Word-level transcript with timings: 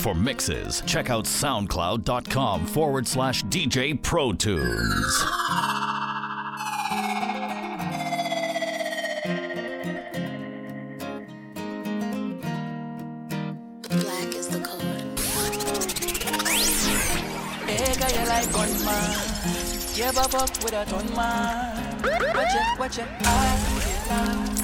For 0.00 0.14
mixes, 0.14 0.82
check 0.86 1.10
out 1.10 1.26
soundcloud.com 1.26 2.66
forward 2.66 3.06
slash 3.06 3.44
DJ 3.44 4.02
Pro 4.02 4.32
Tunes. 4.32 5.24
Black 13.90 14.34
is 14.34 14.48
the 14.48 14.60
code. 14.64 15.20
Hey, 17.68 17.94
girl, 18.00 18.10
you 18.10 18.26
like 18.26 18.50
gunman. 18.54 19.20
You 19.94 20.04
ever 20.04 20.22
fuck 20.30 20.64
with 20.64 20.72
a 20.72 20.86
ton 20.86 21.14
man? 21.14 22.02
Watch 22.02 22.54
it, 22.54 22.78
watch 22.80 22.98
it, 23.00 23.06
I 23.20 24.46
feel 24.56 24.59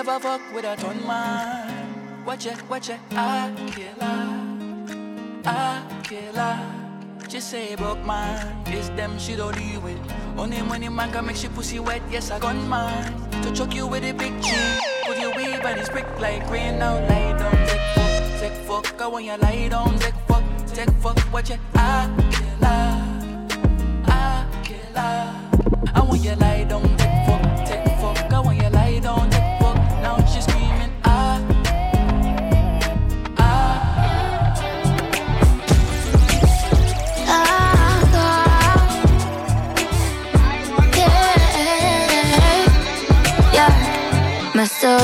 ever 0.00 0.18
fuck 0.18 0.40
with 0.54 0.64
a 0.64 0.74
ton 0.76 1.06
man? 1.06 2.24
Watch 2.24 2.46
it, 2.46 2.56
watch 2.70 2.88
it, 2.88 2.98
I 3.10 3.52
killer. 3.74 4.18
I 5.44 5.82
killer. 6.02 6.58
Just 7.28 7.50
say 7.50 7.76
broke 7.76 8.04
man. 8.06 8.62
It's 8.66 8.88
them 8.90 9.18
she 9.18 9.36
don't 9.36 9.54
deal 9.56 9.80
with. 9.82 10.19
Only 10.40 10.62
money 10.62 10.88
man 10.88 11.12
can 11.12 11.26
make 11.26 11.36
she 11.36 11.48
pussy 11.48 11.78
wet. 11.80 12.00
Yes, 12.10 12.30
a 12.30 12.38
gunman. 12.40 13.30
To 13.42 13.52
choke 13.52 13.74
you 13.74 13.86
with 13.86 14.02
a 14.04 14.12
big 14.12 14.42
chain. 14.42 14.80
Put 15.04 15.18
your 15.20 15.36
weave 15.36 15.62
and 15.62 15.78
it's 15.78 15.90
brick 15.90 16.06
like 16.18 16.48
rain. 16.50 16.78
Now 16.78 16.94
lie 16.94 17.36
down, 17.38 17.66
take 17.68 17.84
fuck, 17.94 18.40
take 18.40 18.54
fuck. 18.66 19.02
I 19.02 19.06
want 19.06 19.24
you 19.26 19.36
lie 19.36 19.68
down, 19.68 19.98
take 19.98 20.14
fuck, 20.26 20.42
take 20.72 20.90
fuck. 21.02 21.18
Watch 21.30 21.50
it, 21.50 21.60
I 21.74 22.08
killer. 22.32 23.02
I 24.06 24.46
killer. 24.64 25.92
I 25.94 26.00
want 26.00 26.24
you 26.24 26.34
lie 26.36 26.64
down, 26.64 26.99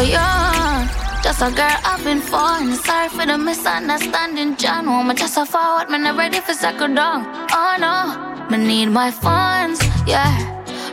young. 0.03 0.89
Just 1.23 1.43
a 1.43 1.51
girl 1.51 1.79
having 1.83 2.21
fun. 2.21 2.73
Sorry 2.75 3.09
for 3.09 3.27
the 3.27 3.37
misunderstanding, 3.37 4.57
John. 4.57 4.87
Woman, 4.87 5.17
just 5.17 5.37
a 5.37 5.45
forward, 5.47 5.91
man, 5.91 6.07
I'm 6.07 6.17
ready 6.17 6.41
for 6.41 6.53
second 6.53 6.95
down. 6.95 7.27
Oh 7.53 7.77
no, 7.79 8.47
me 8.51 8.65
need 8.65 8.91
my 8.91 9.11
funds, 9.11 9.81
yeah. 10.07 10.33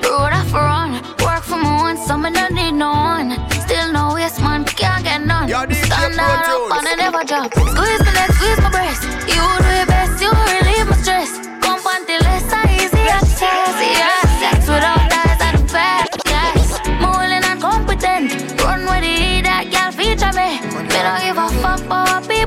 Road 0.03 0.33
off 0.33 0.53
run, 0.53 0.93
work 1.23 1.43
for 1.43 1.57
my 1.57 1.75
one, 1.81 1.97
so 1.97 2.17
me 2.17 2.31
don't 2.31 2.53
need 2.53 2.71
no 2.71 2.91
one. 2.91 3.29
Still 3.51 3.91
no 3.93 4.13
waste, 4.15 4.41
man, 4.41 4.65
can't 4.65 5.03
get 5.03 5.21
none. 5.25 5.47
Stand 5.47 6.15
Pro 6.15 6.65
up 6.65 6.77
and 6.77 6.88
I 6.88 6.95
never 6.97 7.23
drop. 7.23 7.53
Squeeze 7.53 8.03
my 8.05 8.13
neck, 8.13 8.31
squeeze 8.31 8.61
my 8.61 8.69
breast. 8.71 9.22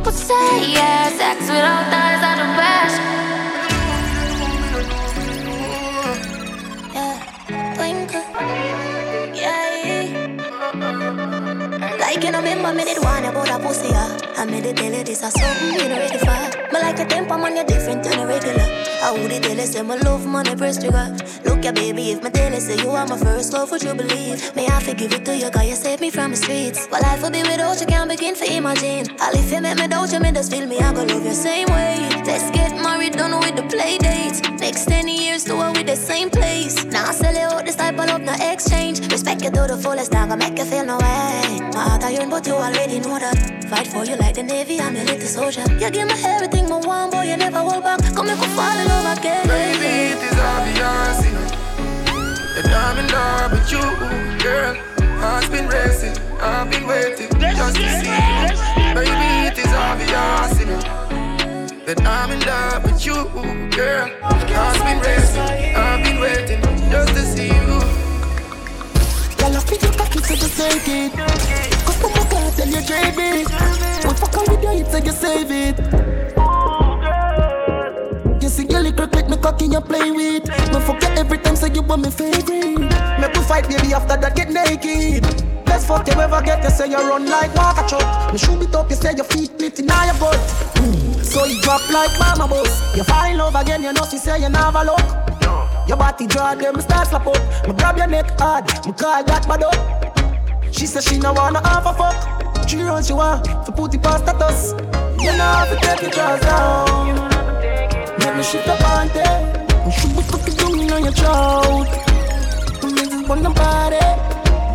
People 0.06 0.18
say, 0.18 0.72
yeah. 0.72 1.08
Sex 1.18 1.40
without 1.40 1.90
ties 1.90 2.22
are 2.22 2.36
the 2.46 2.55
you 12.26 12.32
know, 12.32 12.38
remember 12.38 12.74
me 12.74 12.84
did 12.84 13.02
one 13.04 13.24
about 13.24 13.48
a 13.48 13.58
pussy, 13.62 13.88
yeah. 13.88 14.18
I 14.36 14.44
made 14.44 14.66
it 14.66 14.76
tell 14.76 14.92
you 14.92 15.04
this 15.04 15.22
is 15.22 15.32
something 15.32 15.78
you 15.78 15.88
know 15.88 15.96
ready 15.96 16.18
for. 16.18 16.36
But 16.72 16.82
like 16.82 16.98
a 16.98 17.06
temper 17.06 17.38
man, 17.38 17.54
you're 17.54 17.64
different 17.64 18.02
than 18.02 18.18
a 18.18 18.26
regular. 18.26 18.66
I 19.02 19.12
would 19.12 19.30
it 19.30 19.44
tell 19.44 19.56
you 19.56 19.66
say 19.66 19.82
my 19.82 19.94
love 19.94 20.26
money 20.26 20.56
press 20.56 20.76
trigger. 20.82 21.16
Look 21.44 21.64
ya 21.64 21.70
baby, 21.70 22.10
if 22.10 22.22
my 22.24 22.30
tell 22.30 22.52
you 22.52 22.60
say 22.60 22.82
you 22.82 22.90
are 22.90 23.06
my 23.06 23.16
first 23.16 23.52
love, 23.52 23.70
would 23.70 23.82
you 23.82 23.94
believe? 23.94 24.56
May 24.56 24.66
I 24.66 24.80
forgive 24.82 25.12
it 25.12 25.24
to 25.24 25.36
you, 25.36 25.48
cause 25.50 25.68
you 25.68 25.76
saved 25.76 26.00
me 26.00 26.10
from 26.10 26.32
the 26.32 26.36
streets. 26.36 26.88
But 26.90 27.02
life 27.02 27.22
will 27.22 27.30
be 27.30 27.42
without 27.42 27.80
you, 27.80 27.86
can't 27.86 28.10
begin 28.10 28.34
to 28.34 28.52
imagine. 28.52 29.06
All 29.20 29.32
if 29.32 29.52
you 29.52 29.60
make 29.60 29.78
me 29.78 29.86
doubt 29.86 30.12
you, 30.12 30.18
me 30.18 30.32
just 30.32 30.50
feel 30.50 30.66
me, 30.66 30.80
I 30.80 30.92
go 30.92 31.04
love 31.04 31.24
you 31.24 31.32
same 31.32 31.68
way. 31.68 32.08
Let's 32.26 32.50
get 32.50 32.72
married, 32.82 33.12
done 33.12 33.38
with 33.38 33.54
the 33.54 33.62
play 33.70 33.98
dates. 33.98 34.42
Next 34.58 34.86
10 34.86 35.06
years, 35.06 35.44
do 35.44 35.62
it 35.62 35.76
with 35.76 35.86
the 35.86 35.96
same 35.96 36.30
place. 36.30 36.84
Now 36.86 37.06
I 37.06 37.12
sell 37.12 37.34
you 37.34 37.56
out 37.56 37.64
this 37.64 37.76
type 37.76 37.96
of 38.00 38.06
love, 38.06 38.22
no 38.22 38.34
exchange. 38.40 38.98
Respect 39.12 39.44
you 39.44 39.50
to 39.50 39.66
the 39.68 39.76
fullest, 39.76 40.12
I 40.12 40.26
gonna 40.26 40.36
make 40.36 40.58
you 40.58 40.64
feel 40.64 40.84
no 40.84 40.98
way. 40.98 41.15
But 42.06 42.46
you 42.46 42.52
already 42.52 43.00
know 43.00 43.18
that. 43.18 43.64
Fight 43.68 43.88
for 43.88 44.04
you 44.04 44.14
like 44.14 44.36
the 44.36 44.42
Navy, 44.44 44.80
I'm 44.80 44.94
little 44.94 45.20
soldier. 45.26 45.64
You 45.72 45.90
give 45.90 46.06
me 46.06 46.14
everything, 46.24 46.68
my 46.68 46.78
one 46.78 47.10
boy, 47.10 47.22
you 47.22 47.36
never 47.36 47.58
hold 47.58 47.82
back. 47.82 47.98
Come 48.14 48.28
fall 48.28 48.78
in 48.78 48.86
love 48.86 49.18
again. 49.18 49.44
Baby, 49.48 50.14
it 50.14 50.22
is 50.22 50.38
obvious, 50.38 51.26
you 51.26 51.32
know 51.32 51.48
That 52.54 52.70
I'm 52.70 52.98
in 53.02 53.08
love 53.10 53.50
with 53.50 53.72
you, 53.72 53.82
girl 54.40 54.76
Heart's 55.18 55.48
been 55.48 55.66
racing, 55.66 56.16
I've 56.40 56.70
been 56.70 56.86
waiting 56.86 57.28
just 57.40 57.74
to 57.74 57.88
see 57.98 58.06
you 58.06 58.94
Baby, 58.94 59.50
it 59.50 59.58
is 59.58 59.72
obvious, 59.74 60.60
you 60.60 60.66
know 60.66 60.80
That 61.86 62.00
I'm 62.06 62.30
in 62.30 62.40
love 62.46 62.84
with 62.84 63.04
you, 63.04 63.14
girl 63.74 64.08
Heart's 64.22 64.78
been 64.78 65.00
racing, 65.00 65.74
I've 65.74 66.04
been 66.04 66.20
waiting 66.20 66.62
just 66.88 67.14
to 67.14 67.22
see 67.22 67.48
you 67.48 68.05
Girl, 69.46 69.58
I 69.58 69.60
feel 69.60 69.78
your 69.78 69.92
cocky 69.92 70.18
so 70.18 70.34
just 70.34 70.58
take 70.58 70.88
it. 70.88 71.12
Cause 71.86 72.02
mama 72.02 72.26
can't 72.28 72.56
tell 72.56 72.66
you 72.66 72.82
trade 72.82 73.14
me 73.14 73.46
We 73.46 74.14
fuck 74.18 74.36
on 74.38 74.44
with 74.50 74.62
you, 74.64 74.82
it's 74.82 74.92
like 74.92 75.04
you 75.04 75.12
save 75.12 75.52
it. 75.52 75.78
You 78.42 78.48
see 78.48 78.66
your 78.66 78.80
little 78.80 79.06
click 79.06 79.28
me 79.28 79.36
cocky 79.36 79.66
you 79.66 79.80
play 79.80 80.10
with. 80.10 80.48
Me 80.48 80.78
you 80.82 81.08
every 81.14 81.38
time 81.38 81.54
say 81.54 81.70
you 81.72 81.82
want 81.82 82.02
me 82.02 82.10
favorite. 82.10 82.90
Make 83.20 83.34
we 83.34 83.42
fight 83.42 83.68
baby 83.68 83.94
after 83.94 84.16
that 84.16 84.34
get 84.34 84.50
naked. 84.50 85.22
Let's 85.68 85.86
fuck 85.86 86.08
you 86.08 86.20
ever 86.20 86.42
get 86.42 86.64
you 86.64 86.70
say 86.70 86.90
you 86.90 86.96
run 86.96 87.26
like 87.26 87.54
walk 87.54 87.78
a 87.78 87.88
truck. 87.88 88.32
Me 88.32 88.38
shoot 88.38 88.60
it 88.60 88.74
up 88.74 88.90
you 88.90 88.96
say 88.96 89.14
your 89.14 89.26
feet 89.26 89.50
split 89.54 89.78
in 89.78 89.86
your 89.86 90.14
butt. 90.18 90.34
Mm. 90.74 91.22
So 91.22 91.44
you 91.44 91.62
drop 91.62 91.88
like 91.92 92.10
mama 92.18 92.48
bus. 92.48 92.96
You 92.96 93.04
fall 93.04 93.30
in 93.30 93.38
love 93.38 93.54
again 93.54 93.84
you 93.84 93.92
know 93.92 94.06
she 94.10 94.18
say 94.18 94.40
you 94.40 94.48
never 94.48 94.82
look 94.82 95.25
your 95.86 95.96
body 95.96 96.26
draw 96.26 96.54
them 96.54 96.80
start 96.80 97.08
slap 97.08 97.26
up. 97.26 97.66
Me 97.66 97.74
grab 97.74 97.96
your 97.96 98.06
neck 98.06 98.38
hard, 98.38 98.64
me 98.86 98.92
call 98.92 99.22
that 99.24 99.46
bad 99.46 99.62
up. 99.62 100.74
She 100.74 100.86
says 100.86 101.04
she 101.04 101.18
no 101.18 101.32
wanna 101.32 101.66
have 101.66 101.86
a 101.86 101.92
fuck. 101.94 102.68
She 102.68 102.82
run 102.82 103.02
she 103.02 103.12
want 103.12 103.44
to 103.44 103.72
put 103.72 103.94
it 103.94 104.02
past 104.02 104.26
that 104.26 104.42
us. 104.42 104.72
You 105.20 105.32
know 105.36 105.44
how 105.44 105.64
to 105.64 105.76
take 105.76 106.02
your 106.02 106.10
jaws 106.10 106.40
down. 106.40 107.28
Make 108.18 108.36
me 108.36 108.42
shift 108.42 108.68
up 108.68 108.80
on 108.90 109.08
there. 109.08 109.66
And 109.84 109.92
shoot 109.92 110.16
me 110.16 110.22
cookies 110.28 110.56
down 110.56 110.90
on 110.90 111.04
your 111.04 111.12
throat. 111.12 111.86
Make 112.82 113.10
this 113.10 113.28
one 113.28 113.42
body. 113.54 113.96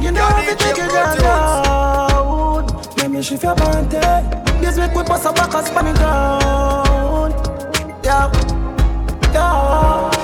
You 0.03 0.11
know 0.11 0.23
how 0.23 0.41
to 0.41 0.55
take 0.55 0.77
your 0.77 0.87
jaws 0.87 1.17
down. 1.19 2.95
Make 2.97 3.11
me 3.11 3.21
shift 3.21 3.45
on 3.45 3.89
there. 3.89 4.41
This 4.61 4.77
week 4.79 4.95
we 4.95 5.03
pass 5.03 5.25
a 5.25 5.33
back 5.33 5.53
and 5.53 5.67
span 5.67 5.85
the 5.85 5.93
ground. 5.99 7.33
Yeah, 8.03 8.31
yeah. 9.33 10.20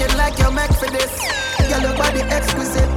Looking 0.00 0.16
like 0.16 0.38
you're 0.38 0.50
meant 0.50 0.74
for 0.76 0.88
this. 0.88 1.12
Girl, 1.68 1.82
your 1.82 1.94
body 1.94 2.22
exquisite. 2.32 2.88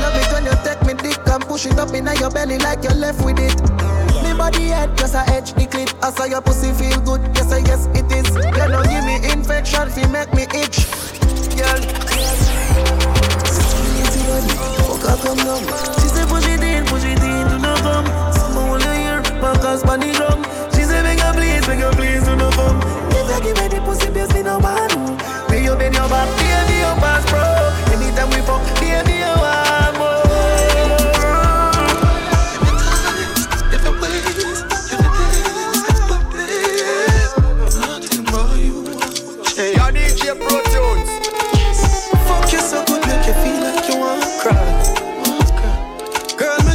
Love 0.00 0.16
it 0.16 0.32
when 0.32 0.44
you 0.46 0.56
take 0.64 0.80
me 0.86 0.94
dick 0.94 1.20
and 1.28 1.44
push 1.44 1.66
it 1.66 1.78
up 1.78 1.92
in 1.92 2.06
your 2.06 2.30
belly 2.30 2.56
like 2.56 2.82
you're 2.82 2.94
left 2.94 3.22
with 3.22 3.38
it. 3.38 3.60
Me 4.24 4.32
body 4.32 4.68
head 4.68 4.96
just 4.96 5.14
a 5.14 5.28
edge 5.28 5.52
the 5.52 5.66
clip. 5.66 5.92
I 6.02 6.10
saw 6.10 6.24
your 6.24 6.40
pussy 6.40 6.72
feel 6.72 6.98
good. 7.02 7.20
Yes, 7.36 7.52
I 7.52 7.58
yes 7.58 7.84
it 7.92 8.10
is. 8.10 8.34
You 8.34 8.64
don't 8.72 8.88
give 8.88 9.04
me 9.04 9.16
infection, 9.30 9.90
feel 9.90 10.08
make 10.08 10.32
me 10.32 10.44
itch. 10.56 10.88
Girl. 11.52 11.80
She 16.00 16.08
said 16.16 16.28
push 16.28 16.46
it 16.48 16.62
in, 16.62 16.86
push 16.86 17.04
it 17.04 17.20
in, 17.20 17.48
do 17.48 17.58
not 17.58 17.78
come. 17.84 18.06
Someone 18.32 18.68
wanna 18.70 18.94
hear, 18.96 19.20
Marcus 19.42 19.82
on 19.84 20.00
the 20.00 20.12
drum. 20.16 20.42
She 20.72 20.80
said 20.80 21.02
beg 21.04 21.20
her 21.20 21.34
please, 21.34 21.66
beg 21.66 21.80
her 21.80 21.92
please, 21.92 22.24
do 22.24 22.36
not 22.36 22.54
come. 22.54 22.95
You 23.36 23.42
give 23.42 23.56
me 23.58 23.68
the 23.68 23.82
pussy, 23.84 24.10
please 24.10 24.32
me 24.32 24.42
no 24.42 24.58
man. 24.58 24.88
May 25.50 25.62
you 25.62 25.76
bend 25.76 25.94
your 25.94 26.08
back, 26.08 26.26
your 26.40 26.96
pass 26.96 27.22
pro. 27.28 27.44
Anytime 27.92 28.30
we 28.30 28.40
fuck, 28.46 28.64
baby, 28.80 29.12
you 29.12 29.36
want 29.36 29.66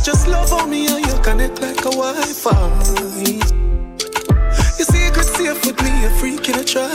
just 0.04 0.28
love 0.28 0.52
on 0.52 0.69
me 0.69 0.88
and 0.88 1.06
you 1.06 1.13
connect 1.22 1.62
like 1.62 1.80
a 1.86 1.90
Wi-Fi. 1.90 3.41
Freak 6.22 6.48
in 6.50 6.60
a 6.60 6.64
try. 6.64 6.88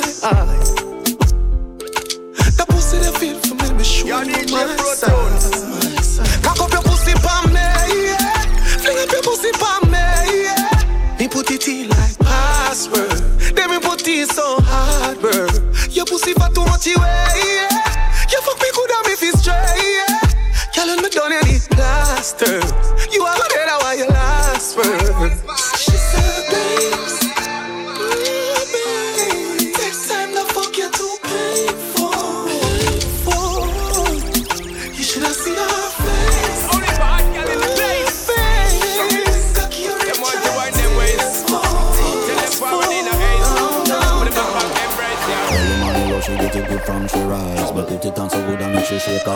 That 2.57 2.67
pussy 2.69 2.99
that 2.99 3.19
feel 3.19 3.37
for 3.41 3.57
me, 3.57 3.73
me 3.77 3.83
show 3.83 4.23
you 4.23 4.47
my 4.53 4.67
side. 4.95 6.45
Cock 6.45 6.61
up 6.61 6.71
your 6.71 6.83
pussy 6.83 7.13
palm 7.15 7.53
me, 7.53 7.59
yeah. 7.59 8.79
Fling 8.79 8.99
up 9.03 9.11
your 9.11 9.23
pussy 9.23 9.51
palm 9.59 9.86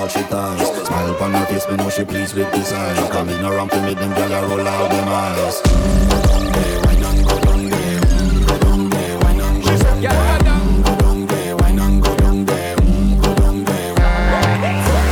all 0.01 0.09
she 0.09 0.23
ties 0.33 0.87
Smile 0.87 1.15
upon 1.15 1.33
her 1.33 1.47
face, 1.47 1.69
me 1.69 1.77
know 1.77 1.91
she 1.91 2.05
pleased 2.05 2.35
with 2.35 2.51
this 2.53 2.73
eyes 2.73 3.11
Coming 3.11 3.43
around 3.45 3.71
to 3.71 3.81
make 3.83 3.99
them 3.99 4.13
gyal 4.13 4.49
roll 4.49 4.67
out 4.67 4.91
them 4.91 5.09
eyes 5.09 5.61
mm, 5.61 6.11
Go 6.11 6.19
down 6.29 6.45
there, 6.53 6.79
wine 6.85 7.05
and 7.05 7.21
go 7.29 7.37
down 7.41 7.63
there 7.69 8.01
mm, 8.01 8.49
Go 8.49 8.57
down 8.65 8.91
there, 8.91 9.19
wine 9.21 9.41
and 9.41 9.63
go 9.63 9.77
down 9.77 10.03
Yeah, 10.03 10.13
there 10.13 10.39
go 10.39 10.45
down. 10.45 10.83
Go 10.83 10.93
down 11.05 11.27
there, 11.27 11.57
wine 11.57 11.79
and 11.79 12.03
go 12.03 12.17
down 12.17 12.45
there 12.47 12.77
Go 12.77 13.31
down 13.35 13.65
there 13.65 13.95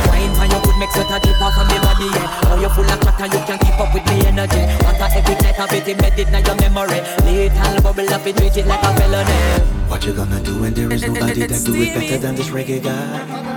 Wine 0.09 0.33
for 0.33 0.47
your 0.49 0.61
good 0.65 0.77
make 0.81 0.91
sweat 0.91 1.11
a 1.13 1.17
drip 1.21 1.41
off 1.41 1.57
of 1.59 1.67
me 1.69 1.77
body, 1.85 2.09
yeah. 2.17 2.49
Oh, 2.49 2.57
you 2.59 2.69
full 2.73 2.89
of 2.89 2.99
chatter, 3.05 3.27
you 3.29 3.41
can 3.45 3.57
keep 3.59 3.79
up 3.79 3.93
with 3.93 4.05
me 4.09 4.25
energy. 4.25 4.63
Want 4.83 5.01
a 5.01 5.07
every 5.17 5.35
night 5.35 5.59
of 5.59 5.71
it 5.73 5.87
embedded 5.87 6.27
in 6.27 6.45
your 6.45 6.55
memory. 6.55 7.01
Little 7.25 7.81
bubble 7.81 8.13
up, 8.13 8.25
it 8.25 8.37
treat 8.37 8.57
it 8.57 8.65
like 8.65 8.83
a 8.83 8.93
felony. 8.97 9.39
What 9.89 10.05
you 10.05 10.13
gonna 10.13 10.41
do 10.41 10.61
when 10.61 10.73
there 10.73 10.91
is 10.91 11.05
nobody 11.05 11.45
that 11.45 11.61
do 11.65 11.75
it 11.75 11.93
better 11.93 12.17
than 12.17 12.35
this 12.35 12.49
reggae 12.49 12.81
guy? 12.81 13.48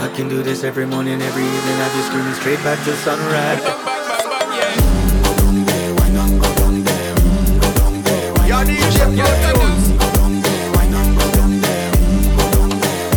I 0.00 0.06
can 0.14 0.28
do 0.28 0.44
this 0.44 0.62
every 0.62 0.86
morning, 0.86 1.20
every 1.20 1.42
evening. 1.42 1.74
I 1.74 1.88
just 1.90 2.06
screaming 2.06 2.34
straight 2.34 2.62
back 2.62 2.78
to 2.84 2.94
sunrise. 3.02 3.58
Go 3.58 3.66
down 3.82 5.64
there, 5.66 5.90
go 5.92 6.54
down 6.54 6.84
there. 6.84 7.14
Go 7.58 7.68
down 7.74 8.02
there, 8.04 8.30
go 8.32 8.46
down 8.46 8.62
there. 8.70 9.34
Go 9.98 10.06
down 10.14 10.40
there, 10.40 10.70
go 11.18 11.26
down 11.34 11.52
there. 11.60 11.90
Go 12.38 12.46
down 12.54 12.70
there. 12.78 13.10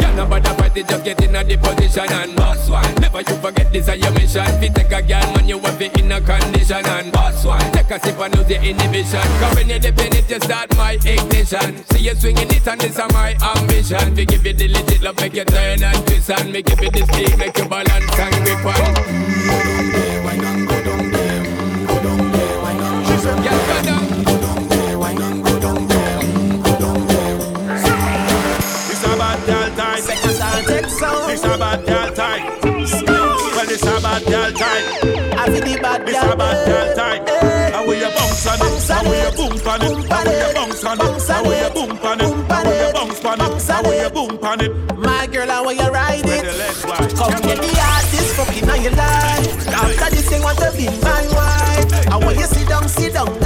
Yeah, 0.00 0.14
no 0.14 0.26
bother 0.26 0.54
fight 0.54 0.76
it, 0.76 0.86
just 0.86 1.04
get 1.04 1.20
in 1.24 1.34
a 1.34 1.42
the 1.42 1.56
position 1.56 2.12
and 2.12 2.36
boss 2.36 2.70
one. 2.70 2.94
Never 3.00 3.20
you 3.22 3.36
forget 3.42 3.72
this 3.72 3.88
is 3.88 3.96
your 3.96 4.12
mission. 4.12 4.46
Fi 4.46 4.68
take 4.68 4.92
a 4.92 5.02
girl, 5.02 5.32
man, 5.34 5.48
you 5.48 5.58
have 5.58 5.82
it 5.82 5.98
in 5.98 6.12
a 6.12 6.20
condition 6.20 6.86
and 6.86 7.10
boss 7.10 7.44
one. 7.44 7.65
Take 7.96 8.04
a 8.04 8.08
sip 8.10 8.20
and 8.20 8.36
lose 8.36 8.50
your 8.50 8.60
inhibition. 8.62 9.20
Cause 9.40 9.54
when 9.56 9.68
you 9.70 9.78
dip 9.78 9.98
in 9.98 10.12
it, 10.16 10.28
you 10.28 10.40
start 10.40 10.76
my 10.76 10.92
ignition. 11.02 11.84
See 11.86 12.00
you 12.04 12.14
swinging 12.14 12.50
it 12.50 12.66
and 12.66 12.80
this 12.80 12.98
is 12.98 13.12
my 13.12 13.34
ambition. 13.56 14.14
We 14.14 14.26
give 14.26 14.44
you 14.44 14.52
the 14.52 14.68
legit 14.68 15.00
love, 15.02 15.16
make 15.16 15.34
you 15.34 15.44
turn 15.44 15.82
and 15.82 16.06
twist 16.06 16.30
and 16.30 16.52
me 16.52 16.60
give 16.62 16.78
you 16.82 16.90
the 16.90 17.06
speed, 17.06 17.38
make 17.38 17.56
you 17.56 17.64
balance 17.68 18.18
and 18.18 18.34
grip 18.44 18.66
on. 18.66 18.74
Go 18.76 19.56
down 19.64 19.90
there, 19.92 20.22
wine 20.24 20.44
and 20.44 20.68
go 20.68 20.84
down 20.84 21.10
there. 21.10 21.42
mm, 21.44 21.86
Go 21.88 22.02
down 22.02 22.32
there, 22.32 22.60
wine 22.62 22.80
and 22.80 23.06
go 23.06 23.16
down 23.24 23.44
Yeah, 23.44 23.56
go 23.64 23.82
down. 23.88 24.24
Go 24.24 24.40
down 24.44 24.68
there, 24.68 24.98
wine 24.98 25.22
and 25.22 25.44
go 25.44 25.58
down 25.60 25.88
there. 25.88 26.18
mm, 26.20 26.64
Go 26.64 26.72
down 26.78 27.06
there. 27.06 27.38
This 28.92 29.04
a 29.04 29.16
bad 29.16 29.40
girl 29.46 29.70
time. 29.76 29.96
This 29.96 31.44
a 31.44 31.56
bad 31.58 31.86
girl 31.86 32.12
time. 32.12 32.44
Well, 33.56 33.66
this 33.66 33.82
a 33.82 34.00
bad 34.02 34.24
girl 34.26 34.52
time. 34.52 34.84
This 36.04 36.22
a 36.22 36.36
bad 36.36 36.66
girl 36.66 36.94
time. 36.94 37.35
How 38.96 39.02
you 39.02 39.30
boom 39.36 39.52
on 39.68 39.82
it? 39.82 40.10
How 40.10 40.24
you 40.24 40.54
bounce 40.54 40.82
on 40.82 40.98
it? 40.98 41.28
How 41.28 41.44
you 41.44 41.70
boom 41.74 41.98
on 42.02 42.18
it? 42.18 42.50
How 42.50 42.64
will 42.64 42.92
bounce 42.94 43.24
on 43.26 43.40
it? 43.42 43.62
How 43.68 43.92
you 43.92 44.08
boom 44.08 44.38
it? 44.62 44.96
My 44.96 45.26
girl, 45.26 45.50
I 45.50 45.60
want 45.60 45.76
you 45.76 45.88
ride 45.90 46.24
it. 46.24 46.44
Come 47.14 47.42
get 47.42 47.60
the 47.60 47.76
artist 47.76 48.36
fucking 48.36 48.70
on 48.70 48.82
your 48.82 48.92
life. 48.92 49.68
After 49.68 50.16
this, 50.16 50.30
thing 50.30 50.42
want 50.42 50.56
to 50.60 50.72
be 50.74 50.86
my 51.04 51.26
wife. 51.36 52.08
I 52.08 52.16
want 52.16 52.38
you 52.38 52.44
sit 52.44 52.68
down, 52.68 52.88
sit 52.88 53.12
down 53.12 53.45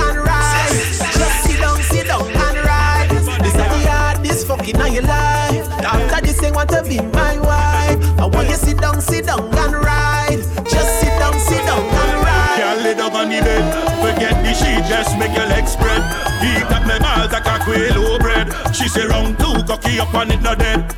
She 18.81 18.88
say 18.88 19.06
round 19.06 19.38
two, 19.38 19.62
cocky 19.65 20.00
up 20.00 20.15
on 20.15 20.31
it, 20.31 20.41
not 20.41 20.59
dead. 20.59 20.94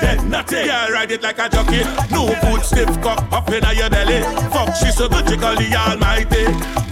Dead, 0.00 0.24
not 0.30 0.46
dead. 0.46 0.66
Yeah, 0.66 0.88
ride 0.90 1.10
it 1.10 1.22
like 1.22 1.38
a 1.38 1.48
jockey. 1.48 1.82
No 2.10 2.28
food, 2.42 2.62
stiff 2.62 2.88
cock 3.02 3.26
up 3.32 3.48
in 3.50 3.64
your 3.76 3.90
belly. 3.90 4.22
Fuck, 4.52 4.74
she 4.76 4.90
so 4.92 5.08
good, 5.08 5.28
she 5.28 5.36
call 5.36 5.56
the 5.56 5.74
almighty. 5.74 6.44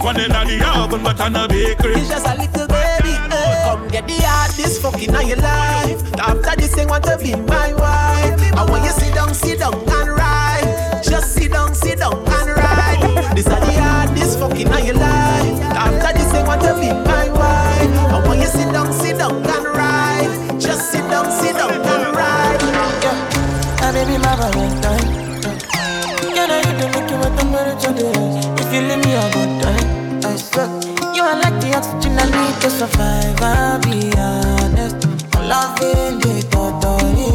One 0.03 0.19
in 0.19 0.31
the 0.31 0.65
oven, 0.75 1.01
but 1.01 1.19
on 1.21 1.35
a 1.37 1.47
bakery. 1.47 1.93
It's 1.93 2.09
just 2.09 2.27
a 2.27 2.35
little 2.35 2.67
baby. 2.67 3.15
eh. 3.31 3.63
Come 3.63 3.87
get 3.87 4.05
the 4.05 4.19
artist 4.25 4.81
fucking 4.81 5.15
on 5.15 5.27
your 5.27 5.37
life. 5.37 6.03
After 6.19 6.55
this, 6.59 6.75
thing 6.75 6.89
want 6.89 7.05
to 7.05 7.17
be 7.17 7.35
my 7.35 7.73
wife. 7.73 8.35
I 8.53 8.65
want 8.69 8.83
you 8.83 8.91
sit 8.91 9.13
down, 9.15 9.33
sit 9.33 9.59
down 9.59 9.73
and 9.75 10.09
ride. 10.09 11.01
Just 11.03 11.33
sit 11.35 11.53
down, 11.53 11.73
sit 11.73 11.99
down 11.99 12.15
and 12.15 12.49
ride. 12.49 13.31
This 13.35 13.47
is 13.47 13.53
the 13.53 13.79
artist 13.79 14.39
fucking 14.39 14.67
on 14.67 14.85
your 14.85 14.95
life. 14.95 15.61
After 15.71 16.17
this, 16.19 16.29
thing 16.33 16.45
want 16.45 16.61
to 16.63 16.73
be 16.75 16.91
my 16.91 17.29
wife. 17.29 18.11
I 18.11 18.27
want 18.27 18.39
you 18.41 18.47
sit 18.47 18.71
down, 18.73 18.91
sit 18.91 19.17
down 19.17 19.35
and 19.37 19.45
ride. 19.45 19.62
Just 21.23 21.41
sit 21.41 21.55
down, 21.55 21.71
and 21.71 22.15
ride. 22.15 22.61
Yeah. 23.03 23.81
Ah, 23.83 23.91
baby, 23.93 24.17
my 24.17 24.33
Valentine. 24.39 25.07
Yeah, 26.35 26.47
now 26.47 26.59
you 26.65 26.73
do 26.79 26.85
make 26.93 27.09
you 27.11 27.17
what 27.17 27.33
I'm 27.41 27.51
gonna. 27.51 27.73
If 28.61 28.73
you 28.73 28.81
leave 28.87 29.01
me, 29.05 29.15
I 29.15 29.31
go 29.33 29.41
die. 29.61 30.29
I 30.29 30.35
swear. 30.35 30.67
You 31.15 31.23
are 31.23 31.37
like 31.43 31.57
the 31.61 31.75
oxygen 31.77 32.17
I 32.19 32.25
need 32.25 32.61
to 32.61 32.69
survive. 32.69 33.41
I'll 33.41 33.79
be 33.81 34.11
honest. 34.17 35.05
I'm 35.35 35.47
loving 35.47 36.19
the 36.19 36.41
thought 36.51 36.85
of 36.85 37.15
me. 37.15 37.32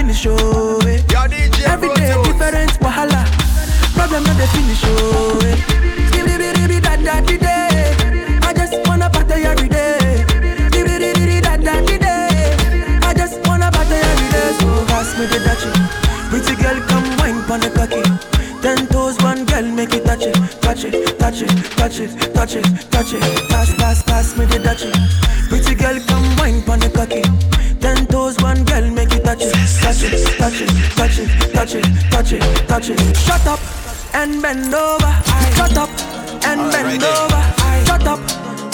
Finish, 0.00 0.26
oh. 0.26 0.78
eh. 0.86 1.02
Every 1.66 1.88
day 1.94 2.14
different 2.24 2.72
wahala. 2.80 3.20
Problem 3.94 4.22
not 4.24 4.36
the 4.36 4.46
finish, 4.52 4.82
oh. 4.84 5.38
eh. 5.44 5.56
I 8.42 8.52
just 8.54 8.74
wanna 8.88 9.10
party 9.10 9.34
every 9.44 9.68
day. 9.68 10.18
I 13.02 13.12
just 13.14 13.36
wanna 13.46 13.70
party 13.70 13.94
every 13.94 14.28
day. 14.32 14.48
So 14.58 14.68
pass 14.88 15.08
me 15.18 15.26
the 15.26 15.38
dutchie. 15.44 15.72
Pretty 16.30 16.54
girl, 16.62 16.80
come 16.88 17.08
wine 17.18 17.42
pon 17.44 17.60
the 17.60 17.70
cocky. 17.70 18.02
Ten 18.62 18.86
toes, 18.88 19.16
one 19.22 19.44
girl, 19.44 19.62
make 19.62 19.92
it 19.94 20.04
touch 20.04 20.22
it, 20.22 20.34
touch 20.60 20.84
it, 20.84 21.18
touch 21.18 21.42
it, 21.42 21.50
touch 21.76 22.00
it, 22.00 22.10
touch 22.32 22.54
it, 22.56 22.90
touch 22.90 23.12
it. 23.12 23.48
Pass, 23.48 23.74
pass, 23.76 24.02
pass 24.02 24.36
me 24.36 24.44
the 24.46 24.58
dutchie. 24.58 25.19
Touch 30.50 30.62
it, 30.62 30.68
touch 30.96 31.18
it, 31.18 31.28
touch 31.54 31.74
it, 31.74 31.84
touch 32.10 32.32
it, 32.32 32.32
touch 32.32 32.32
it, 32.32 32.42
touch 32.68 32.90
it, 32.90 32.96
touch 32.98 33.08
it. 33.08 33.16
Shut 33.16 33.46
up. 33.46 33.60
and 34.12 34.42
bend 34.42 34.74
over. 34.74 35.06
I 35.06 35.52
shut 35.54 35.76
up 35.78 35.90
and 36.44 36.72
bend 36.72 37.02
over. 37.02 37.42
I 37.62 37.84
shut 37.86 38.06
up 38.06 38.18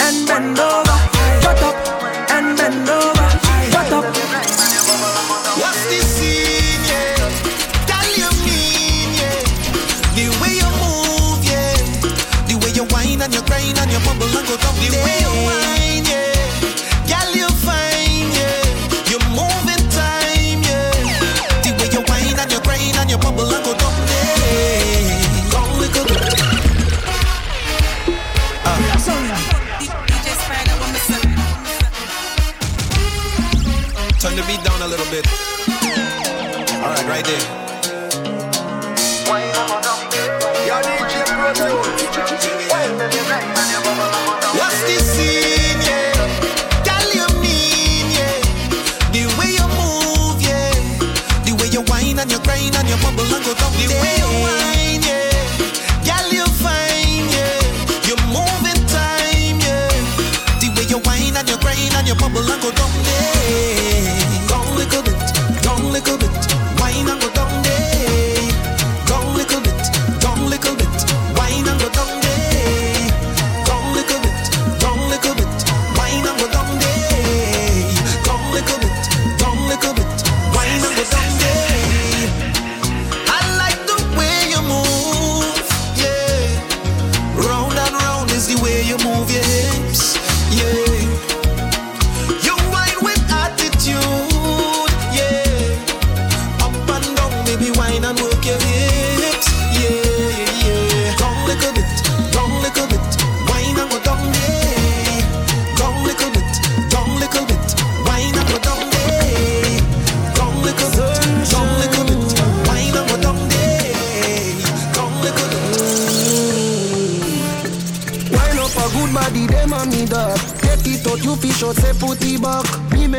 and 0.00 0.26
bend 0.26 0.58
over. 0.58 0.96
Shut 1.42 1.62
up 1.62 1.76
and 2.32 2.56
bend 2.56 2.88
over. 2.88 3.28
Shut 3.70 3.92
up. 3.92 4.04
What's 5.60 5.82
the 5.92 6.00
scene, 6.00 6.80
yeah? 6.88 7.20
Tell 7.84 8.08
you 8.16 8.30
mean, 8.46 9.12
yeah. 9.20 9.44
The 10.16 10.24
way 10.40 10.56
you 10.56 10.70
move, 10.80 11.44
yeah. 11.44 11.76
The 12.48 12.56
way 12.64 12.72
you 12.72 12.84
whine 12.88 13.20
and 13.20 13.34
you 13.34 13.42
grind 13.42 13.76
and 13.78 13.90
you 13.92 14.00
bubble 14.00 14.32
and 14.32 14.46
go 14.48 14.56
down. 14.56 14.74
The 14.80 14.88
way 15.04 15.18
you 15.20 15.32
whine, 15.44 15.85
little 35.10 35.22
bit. 35.22 35.32
All 36.82 36.90
right, 36.90 37.06
right 37.06 37.24
there. 37.24 37.75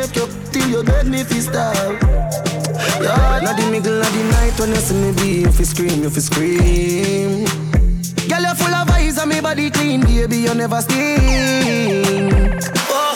Make 0.07 0.15
you 0.15 0.27
till 0.51 0.69
you 0.69 0.83
beg 0.83 1.07
me 1.07 1.23
fi 1.23 1.39
style. 1.41 1.93
Yeah, 3.01 3.39
not 3.43 3.57
the 3.57 3.67
middle 3.69 3.99
of 3.99 4.13
the 4.13 4.23
night 4.31 4.57
when 4.57 4.69
you 4.69 4.75
see 4.75 4.95
me 4.95 5.11
be, 5.11 5.41
you 5.41 5.51
fi 5.51 5.63
scream, 5.63 6.01
you 6.01 6.09
fi 6.09 6.21
scream. 6.21 7.45
Girl, 8.29 8.41
you 8.41 8.55
full 8.55 8.73
of 8.73 8.89
eyes 8.89 9.17
and 9.17 9.29
me 9.29 9.41
body 9.41 9.69
clean, 9.69 10.01
baby, 10.01 10.37
you 10.37 10.53
never 10.53 10.79
sting. 10.79 12.05
Oh, 12.87 13.15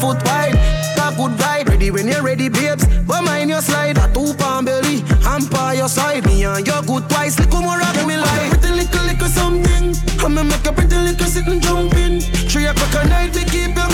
foot 0.00 0.24
wide, 0.24 0.56
top 0.96 1.16
good 1.16 1.32
vibe, 1.32 1.68
ready 1.68 1.90
when 1.90 2.08
you're 2.08 2.22
ready, 2.22 2.48
babes. 2.48 2.86
But 3.06 3.22
mind 3.22 3.50
your 3.50 3.60
slide, 3.60 3.98
a 3.98 4.10
two 4.14 4.32
pound 4.34 4.66
belly, 4.66 5.04
by 5.50 5.74
your 5.74 5.88
side, 5.88 6.24
me 6.24 6.44
and 6.44 6.66
your 6.66 6.82
good 6.82 7.10
twice. 7.10 7.38
Look 7.38 7.52
more 7.52 7.76
rock 7.78 7.96
me 8.06 8.16
like 8.16 8.50
pretty 8.50 8.74
little 8.74 9.04
little 9.04 9.28
something. 9.28 9.94
I'ma 10.24 10.44
make 10.44 10.66
a 10.66 10.72
pretty 10.72 10.96
little 10.96 11.26
sit 11.26 11.46
and 11.46 11.60
jump 11.62 11.94
in. 11.94 12.20
Three 12.20 12.66
o'clock 12.66 12.94
at 12.94 13.08
night, 13.08 13.34
we 13.34 13.44
keep 13.44 13.52
you, 13.52 13.68
we 13.68 13.74
keep 13.74 13.76
you, 13.76 13.89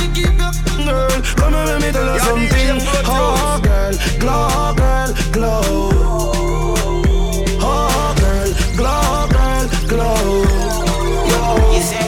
girl. 0.87 1.11
Come 1.37 1.55
and 1.55 1.67
let 1.69 1.83
me 1.83 1.91
tell 1.93 2.15
you 2.15 2.21
something. 2.21 2.79
Oh, 3.07 3.61
girl, 3.63 3.93
glow, 4.23 4.75
girl, 4.75 5.11
glow. 5.33 5.63
Oh, 7.61 8.15
girl, 8.23 8.49
glow, 8.79 9.27
girl, 9.37 9.65
glow. 9.91 10.21
Yo. 11.31 11.41
You 11.75 11.83
say, 11.91 12.07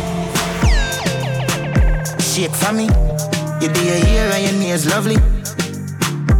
Shake 2.31 2.57
for 2.63 2.73
me. 2.73 2.87
You 3.61 3.69
do 3.75 3.81
your 3.85 4.01
hair 4.07 4.31
and 4.33 4.43
your 4.47 4.57
nails 4.63 4.87
lovely. 4.87 5.19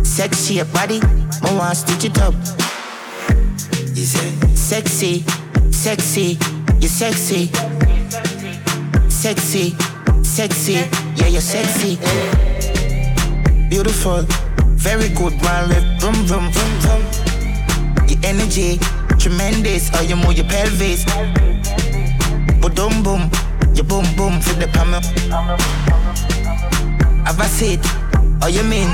Sexy 0.05 0.55
your 0.55 0.67
body, 0.67 1.01
I 1.43 1.55
want 1.55 1.77
stitch 1.77 2.05
it 2.05 2.19
up. 2.21 2.35
you 3.95 4.05
say, 4.05 4.31
Sexy, 4.55 5.25
sexy, 5.71 6.39
you 6.81 6.89
sexy. 6.89 7.51
Sexy, 9.09 9.75
sexy, 9.75 9.77
yeah, 10.39 11.27
you're 11.27 11.41
sexy. 11.41 11.97
Beautiful, 13.69 14.23
very 14.79 15.09
good, 15.09 15.33
one 15.43 15.69
left, 15.69 16.01
vroom, 16.01 16.15
vroom, 16.27 16.53
vroom, 16.53 16.73
vroom. 16.79 17.03
Your 18.07 18.21
energy, 18.23 18.79
tremendous, 19.19 19.89
how 19.89 20.03
you 20.03 20.15
move 20.15 20.35
your 20.35 20.47
pelvis. 20.47 21.05
Boom, 22.61 23.03
boom, 23.03 23.29
your 23.75 23.85
boom, 23.85 24.07
boom, 24.15 24.41
for 24.41 24.55
the 24.55 24.71
palm. 24.73 24.93
Have 27.25 27.41
I 27.41 27.47
said, 27.47 27.85
how 28.39 28.45
oh, 28.45 28.47
you 28.47 28.63
mean? 28.63 28.87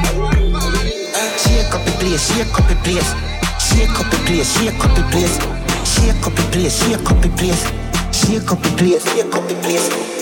Shake 1.37 1.75
up 1.75 1.85
the 1.85 1.93
place, 2.01 2.33
shake 2.33 2.59
up 2.59 2.67
the 2.69 2.77
place. 2.77 3.13
Shake 3.61 4.01
up 4.01 4.11
the 4.11 4.17
place, 4.25 4.51
shake 4.59 4.83
up 4.83 4.97
the 4.97 5.03
place. 5.13 5.37
Shake 5.85 6.27
up 6.27 6.35
the 6.35 6.43
place, 6.51 6.83
shake 6.83 7.11
up 7.11 7.21
the 7.21 7.29
place. 7.37 7.65
Shake 8.17 8.51
up 8.51 8.63
the 8.63 8.71
place, 8.79 9.05
shake 9.13 9.35
up 9.35 9.47
the 9.47 9.55
place. 9.57 10.14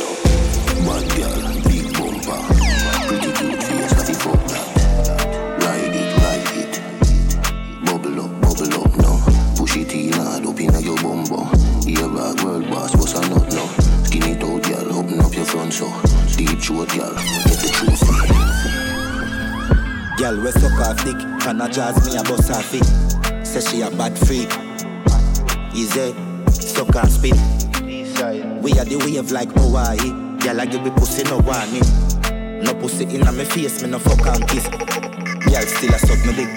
Girl, 20.32 20.44
we 20.44 20.50
suck 20.52 20.80
off 20.80 21.04
dick, 21.04 21.18
can 21.40 21.60
a 21.60 21.68
jazz 21.68 22.06
me 22.06 22.16
a 22.16 22.22
bust 22.22 22.50
off 22.50 22.72
it. 22.72 23.46
Say 23.46 23.60
she 23.60 23.82
a 23.82 23.90
bad 23.90 24.18
freak. 24.18 24.50
Easy, 25.74 26.14
suck 26.50 26.94
and 26.96 27.12
spit. 27.12 27.36
We 28.62 28.72
are 28.78 28.86
the 28.86 28.96
wave 29.04 29.30
like 29.30 29.50
Hawaii. 29.52 29.98
Girl, 30.38 30.58
I 30.58 30.64
give 30.64 30.82
me 30.84 30.90
pussy 30.90 31.24
no 31.24 31.36
warning. 31.40 31.84
No 32.64 32.72
pussy 32.80 33.04
in 33.14 33.20
my 33.20 33.44
face, 33.44 33.82
me 33.82 33.90
no 33.90 33.98
fuck 33.98 34.26
and 34.26 34.48
kiss. 34.48 34.66
Girl, 34.68 35.66
still 35.66 35.92
a 35.92 35.98
suck 35.98 36.24
me 36.24 36.32
dick. 36.32 36.48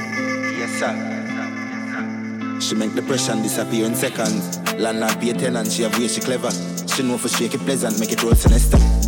Yes, 0.56 0.72
sir. 0.80 2.62
She 2.62 2.76
make 2.76 2.96
depression 2.96 3.42
disappear 3.42 3.88
in 3.88 3.96
seconds. 3.96 4.58
Landlord 4.76 5.20
pay 5.20 5.34
tenant, 5.34 5.70
she 5.70 5.84
have 5.84 6.00
way 6.00 6.08
she 6.08 6.22
clever. 6.22 6.52
She 6.88 7.04
know 7.04 7.18
for 7.18 7.28
shake 7.28 7.56
it 7.56 7.60
pleasant, 7.60 8.00
make 8.00 8.14
it 8.14 8.24
roll 8.24 8.36
sinister. 8.36 9.05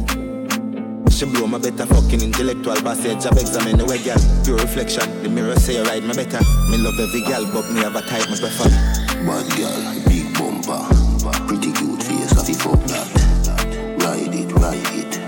She 1.18 1.26
blow 1.26 1.48
my 1.48 1.58
better 1.58 1.88
fucking 1.88 2.22
intellectual 2.22 2.76
passage 2.86 3.24
Job 3.24 3.34
examine 3.42 3.78
the 3.78 3.86
way 3.86 3.98
girl 4.06 4.22
Pure 4.46 4.58
reflection 4.58 5.24
The 5.24 5.30
mirror 5.30 5.56
say 5.56 5.78
you 5.78 5.84
ride 5.84 6.04
me 6.04 6.14
better 6.14 6.40
Me 6.70 6.78
love 6.78 7.00
every 7.00 7.22
girl 7.22 7.44
But 7.52 7.72
me 7.74 7.82
have 7.82 7.96
a 7.96 8.02
type 8.02 8.30
me 8.30 8.38
prefer 8.38 8.70
Bad 9.26 9.50
girl, 9.58 9.82
big 10.08 10.32
bumper. 10.38 10.88
Pretty 11.48 11.74
cute 11.74 12.04
face, 12.04 12.32
have 12.32 12.48
you 12.48 12.56
fuck 12.56 12.80
that? 12.86 13.10
Ride 14.00 14.34
it, 14.34 14.52
ride 14.54 14.78
it. 14.94 15.20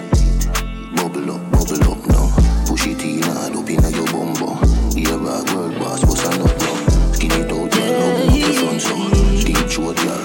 Bubble 0.95 1.31
up, 1.35 1.41
bubble 1.51 1.83
up 1.91 2.07
now. 2.07 2.29
Push 2.65 2.87
it 2.87 3.01
in 3.03 3.23
hard 3.23 3.55
up 3.57 3.69
inna 3.69 3.89
your 3.89 4.05
bumbo. 4.07 4.55
Ear 4.95 5.17
back, 5.17 5.51
world 5.53 5.75
boss, 5.79 6.05
what's 6.05 6.23
a 6.23 6.37
nut 6.37 6.55
now? 6.61 7.11
Skin 7.11 7.31
it 7.31 7.51
out, 7.51 7.71
girl, 7.71 7.93
open 8.05 8.29
up 8.29 8.37
your 8.37 8.53
front 8.53 8.81
so. 8.81 8.95
Deep 9.43 9.67
throat, 9.67 9.97
girl. 9.97 10.23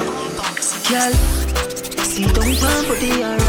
Girl, 0.87 1.13
see 2.05 2.27
don't 2.31 2.55
plan 2.55 2.85
for 2.85 2.97
the 3.01 3.11
alright 3.25 3.39
now. 3.39 3.44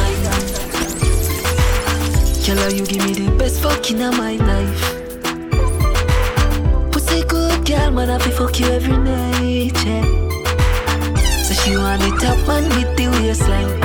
Girl, 2.46 2.72
you 2.72 2.86
give 2.86 3.04
me 3.04 3.14
the 3.14 3.36
best 3.40 3.60
fucking 3.60 4.04
of 4.04 4.16
my 4.18 4.36
life. 4.36 4.82
Pussy 6.92 7.24
good, 7.24 7.66
girl, 7.66 7.90
man, 7.90 8.12
I 8.12 8.24
be 8.24 8.30
fuck 8.30 8.60
you 8.60 8.68
every 8.68 8.96
night, 8.96 9.74
yeah. 9.84 10.06
So 11.42 11.72
you 11.72 11.80
are 11.80 11.98
the 11.98 12.16
top 12.22 12.38
man 12.48 12.70
with 12.70 12.96
the 12.96 13.08
waistline. 13.18 13.80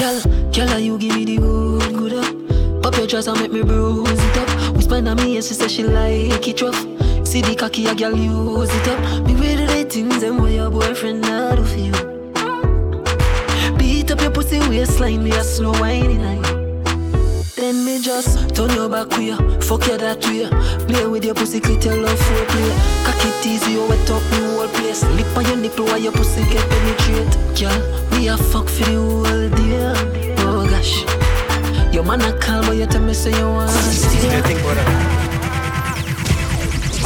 Girl, 0.00 0.18
girl, 0.50 0.78
you 0.78 0.96
give 0.96 1.14
me 1.14 1.26
the 1.26 1.36
good, 1.36 1.94
good 1.94 2.14
up. 2.14 2.82
Pop 2.82 2.96
your 2.96 3.06
dress 3.06 3.26
and 3.26 3.38
make 3.38 3.52
me 3.52 3.62
bruise 3.62 4.08
it 4.08 4.36
up. 4.38 4.74
Whisper 4.74 4.94
on 4.94 5.16
me, 5.16 5.36
and 5.36 5.44
she 5.44 5.52
say 5.52 5.68
she 5.68 5.82
like 5.84 6.48
it 6.48 6.62
rough. 6.62 6.86
See 7.26 7.42
the 7.42 7.54
cocky, 7.54 7.84
a 7.84 7.94
girl 7.94 8.16
use 8.16 8.70
it 8.72 8.88
up. 8.88 9.26
Me 9.26 9.34
with 9.34 9.58
the 9.58 9.84
things 9.90 10.22
and 10.22 10.40
what 10.40 10.52
your 10.52 10.70
boyfriend 10.70 11.20
not 11.20 11.56
do 11.56 11.64
for 11.64 11.78
you. 11.78 11.92
Beat 13.76 14.10
up 14.10 14.22
your 14.22 14.30
pussy 14.30 14.58
waistline, 14.60 15.22
me 15.22 15.32
a 15.32 15.44
slow 15.44 15.72
whining 15.72 16.53
like. 18.14 18.24
Then 18.24 18.34
me 18.34 18.48
just 18.48 18.54
turn 18.54 18.70
your 18.70 18.88
back 18.88 19.10
way, 19.18 19.34
fuck 19.60 19.86
you 19.86 19.98
that 19.98 20.24
way. 20.26 20.48
Play 20.86 21.06
with 21.06 21.24
your 21.24 21.34
pussy, 21.34 21.60
clit 21.60 21.84
your 21.84 21.96
love 21.96 22.18
for 22.18 22.44
play. 22.46 22.72
Cock 23.04 23.24
it 23.24 23.46
easy, 23.46 23.72
you 23.72 23.86
wet 23.88 24.10
up 24.10 24.22
the 24.30 24.36
whole 24.36 24.68
place. 24.68 25.02
Lip 25.04 25.36
on 25.36 25.44
your 25.46 25.56
nipple 25.56 25.84
while 25.86 25.98
your 25.98 26.12
pussy 26.12 26.42
get 26.44 26.68
penetrate. 26.68 27.34
Girl, 27.58 27.80
we 28.12 28.28
a 28.28 28.36
fuck 28.36 28.68
for 28.68 28.84
the 28.84 28.94
whole 28.94 29.48
day. 29.50 30.34
Oh 30.38 30.66
gosh, 30.68 31.04
your 31.94 32.04
man 32.04 32.20
a 32.22 32.38
call, 32.38 32.62
but 32.62 32.76
you 32.76 32.86
tell 32.86 33.02
me 33.02 33.14
say 33.14 33.30
you 33.36 33.46
want 33.46 33.70
to 33.70 33.76
stay. 33.76 34.40
think 34.42 34.60
about 34.60 34.76
that. 34.76 35.24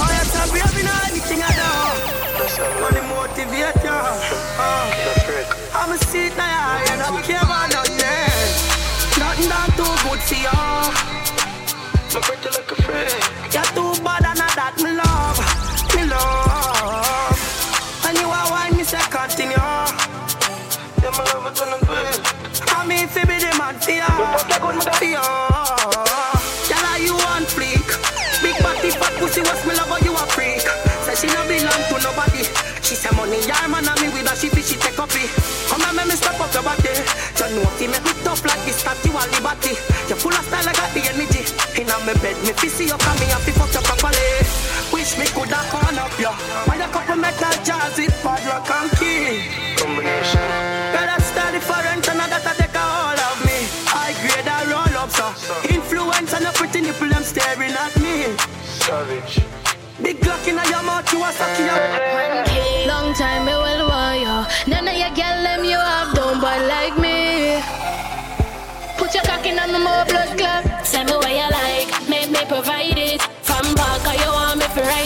Oh, 0.00 0.08
yes, 0.10 0.30
I'm 0.36 0.50
having 0.54 0.88
anything 1.10 1.42
I 1.42 1.50
do. 1.58 1.68
Money 2.80 3.02
motivate 3.08 3.82
you. 3.84 4.37
My 12.18 12.24
pretty 12.26 12.50
like 12.50 12.66
a 12.66 12.74
friend. 12.82 13.14
You're 13.54 13.70
too 13.78 13.94
bad 14.02 14.26
and 14.26 14.42
not 14.42 14.50
that 14.58 14.74
me 14.82 14.90
love, 14.90 15.38
me 15.94 16.02
love. 16.02 17.38
And 18.10 18.18
you 18.18 18.26
are 18.26 18.46
why 18.50 18.74
me 18.74 18.82
say 18.82 18.98
continue. 19.06 19.54
Yeah, 19.54 21.14
my 21.14 21.22
love 21.30 21.46
is 21.46 21.62
on 21.62 21.78
the 21.78 21.86
bed. 21.86 22.18
I 22.74 22.82
mean, 22.90 23.06
fi 23.06 23.22
be 23.22 23.38
the 23.38 23.54
man 23.54 23.78
for 23.78 23.94
you, 23.94 24.02
for 24.02 25.06
you. 25.06 25.22
Girl, 26.66 26.86
are 26.90 26.98
you 26.98 27.14
on 27.38 27.46
fleek? 27.46 27.86
Big 28.42 28.58
body, 28.66 28.90
fat 28.98 29.14
pussy, 29.22 29.46
what's 29.46 29.62
me 29.62 29.78
love? 29.78 29.94
You 30.02 30.10
a 30.18 30.22
freak? 30.34 30.66
Say 31.06 31.22
she 31.22 31.26
no 31.30 31.46
belong 31.46 31.82
to 31.86 32.02
nobody. 32.02 32.42
She 32.82 32.98
say 32.98 33.14
money, 33.14 33.38
yeah, 33.46 33.62
man, 33.70 33.86
and 33.86 33.94
me 34.02 34.10
with 34.10 34.26
her, 34.26 34.34
she 34.34 34.50
fi 34.50 34.58
she 34.66 34.74
take 34.74 34.98
up 34.98 35.14
it. 35.14 35.30
Come 35.70 35.86
and 35.86 35.94
make 35.94 36.10
me 36.10 36.18
step 36.18 36.34
up 36.42 36.50
your 36.50 36.66
body. 36.66 36.98
You 36.98 37.62
know 37.62 37.70
if 37.70 37.78
you 37.78 37.86
make 37.94 38.02
me 38.02 38.10
tough 38.26 38.42
like 38.42 38.58
this, 38.66 38.82
statue 38.82 39.14
of 39.14 39.30
liberty. 39.38 39.78
You 40.10 40.18
full 40.18 40.34
of 40.34 40.42
style, 40.50 40.66
I 40.66 40.74
got 40.74 40.90
the 40.90 41.06
energy. 41.14 41.57
Inna 41.78 41.94
me 42.02 42.12
bed, 42.18 42.34
me 42.42 42.52
fi 42.58 42.66
see 42.66 42.86
you 42.90 42.98
come 42.98 43.14
me 43.22 43.30
and 43.30 43.42
fi 43.46 43.52
fuck 43.54 43.70
you 43.70 43.80
properly. 43.86 44.34
Wish 44.90 45.14
me 45.14 45.26
could 45.30 45.54
have 45.54 45.70
gone 45.70 45.94
up 45.94 46.10
ya. 46.18 46.34
Buy 46.66 46.74
a 46.74 46.88
couple 46.90 47.14
metal 47.14 47.54
jars, 47.62 47.98
it 48.02 48.10
padlock 48.18 48.66
and 48.66 48.90
key. 48.98 49.46
Combination. 49.78 50.42
Better 50.90 51.22
study 51.22 51.60
foreign, 51.62 52.02
and 52.02 52.18
that 52.18 52.42
I 52.42 52.52
take 52.58 52.74
a 52.74 52.82
hold 52.82 53.22
of 53.22 53.38
me. 53.46 53.62
I 53.94 54.10
grade 54.18 54.50
a 54.50 54.58
roll 54.66 55.06
up, 55.06 55.10
so 55.14 55.30
influence 55.70 56.34
and 56.34 56.50
a 56.50 56.52
pretty 56.52 56.80
nipple, 56.82 57.08
them 57.08 57.22
staring 57.22 57.70
at 57.70 57.94
me. 58.02 58.34
Savage. 58.66 59.38
Big 60.02 60.18
Glock 60.18 60.46
in 60.50 60.58
your 60.58 60.82
mouth, 60.82 61.06
you 61.12 61.22
a 61.22 61.30
suck 61.30 61.58
your 61.58 62.86
Long 62.90 63.14
time 63.14 63.46
me 63.46 63.52
well 63.54 63.86
want 63.86 64.18
you. 64.18 64.72
None 64.72 64.88
of 64.88 64.94
your 64.98 65.14
girl 65.14 65.38
them 65.46 65.62
you 65.64 65.78
have 65.78 66.14
done 66.14 66.40
but 66.40 66.58
like 66.66 66.98
me. 66.98 67.62
Put 68.98 69.14
your 69.14 69.22
cock 69.22 69.46
in 69.46 69.58
on 69.58 69.70
the 69.70 69.78
more 69.78 70.04
blood 70.06 70.38
clot. 70.38 70.67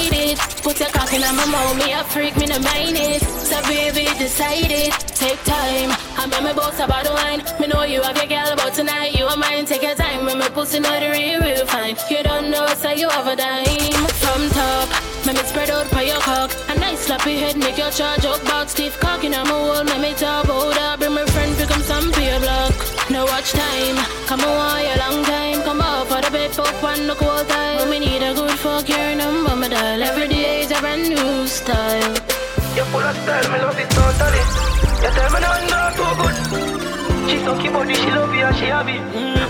Me 0.02 0.11
to 0.11 0.32
it. 0.32 0.38
Put 0.62 0.80
your 0.80 0.88
cock 0.90 1.12
in 1.12 1.21
my 1.21 1.47
mouth, 1.47 1.76
me 1.76 1.92
a 1.92 2.04
freak, 2.04 2.37
me 2.37 2.47
no 2.47 2.59
mind 2.61 2.97
it. 2.97 3.23
So 3.23 3.61
baby, 3.62 4.06
decide 4.18 4.71
it. 4.71 4.92
Take 5.14 5.42
time, 5.44 5.90
I 6.18 6.26
make 6.26 6.42
me 6.42 6.52
boss 6.52 6.78
about 6.80 7.04
the 7.04 7.12
wine. 7.12 7.42
Me 7.60 7.67
know 7.69 7.82
you 7.84 8.02
have 8.02 8.17
your 8.17 8.26
girl, 8.26 8.56
but 8.56 8.75
tonight 8.75 9.15
you 9.19 9.26
are 9.26 9.36
mine. 9.36 9.65
Take 9.67 9.82
your 9.82 9.95
time, 9.95 10.26
when 10.26 10.38
me 10.38 10.49
pussy 10.50 10.80
know 10.80 10.99
the 10.99 11.10
real, 11.10 11.41
real 11.41 11.67
fine. 11.67 11.97
You 12.10 12.23
don't 12.23 12.50
know, 12.50 12.67
so 12.75 12.91
you 12.91 13.08
have 13.08 13.26
a 13.26 13.36
dime. 13.36 14.06
From 14.23 14.49
top, 14.50 14.88
make 15.26 15.36
me 15.36 15.43
spread 15.45 15.71
out 15.71 15.91
by 15.91 16.02
your 16.02 16.21
cock. 16.21 16.50
A 16.69 16.75
nice 16.78 17.00
sloppy 17.06 17.36
head, 17.38 17.56
make 17.56 17.78
your 17.78 17.91
charge 17.91 18.25
up 18.25 18.43
back. 18.45 18.69
Stiff 18.69 18.99
cock 18.99 19.25
in 19.25 19.32
my 19.32 19.43
wall, 19.50 19.84
make 19.84 20.00
me 20.00 20.15
top 20.15 20.49
up. 20.49 20.99
Bring 20.99 21.15
my 21.15 21.25
friend, 21.26 21.56
pick 21.56 21.71
up 21.71 21.82
some 21.82 22.10
for 22.12 22.21
your 22.21 22.41
block. 22.41 22.75
No 23.10 23.25
watch 23.25 23.52
time, 23.52 23.97
come 24.26 24.41
on, 24.41 24.80
you 24.82 24.97
long 24.99 25.25
time. 25.25 25.62
Come 25.62 25.80
off 25.80 26.08
for 26.08 26.21
the 26.21 26.30
bed, 26.30 26.50
fuck 26.50 26.82
one, 26.82 27.06
no 27.06 27.15
cold 27.15 27.49
time. 27.49 27.78
But 27.78 27.88
me 27.91 27.99
need 28.00 28.23
a 28.23 28.34
good 28.34 28.51
your 28.93 29.15
number, 29.17 29.57
my 29.57 29.69
doll. 29.69 30.02
Every 30.02 30.28
day 30.28 30.61
is 30.63 30.71
a 30.71 30.78
brand 30.81 31.09
new 31.09 31.47
style. 31.47 32.15
You're 32.76 32.85
full 32.87 33.00
of 33.00 33.17
style, 33.17 33.47
me 33.52 33.59
love 33.59 33.78
it 33.78 33.91
totally. 33.91 34.43
You 35.02 35.11
tell 35.17 35.31
me 35.33 35.41
nothing 35.41 35.69
not 35.71 35.91
too 35.99 36.13
good. 36.21 36.37
She 37.31 37.37
so 37.45 37.52
cute, 37.61 37.73
body, 37.73 37.95
she 37.95 38.11
love 38.11 38.35
you, 38.35 38.45
and 38.45 38.57
she 38.57 38.67
happy. 38.67 38.99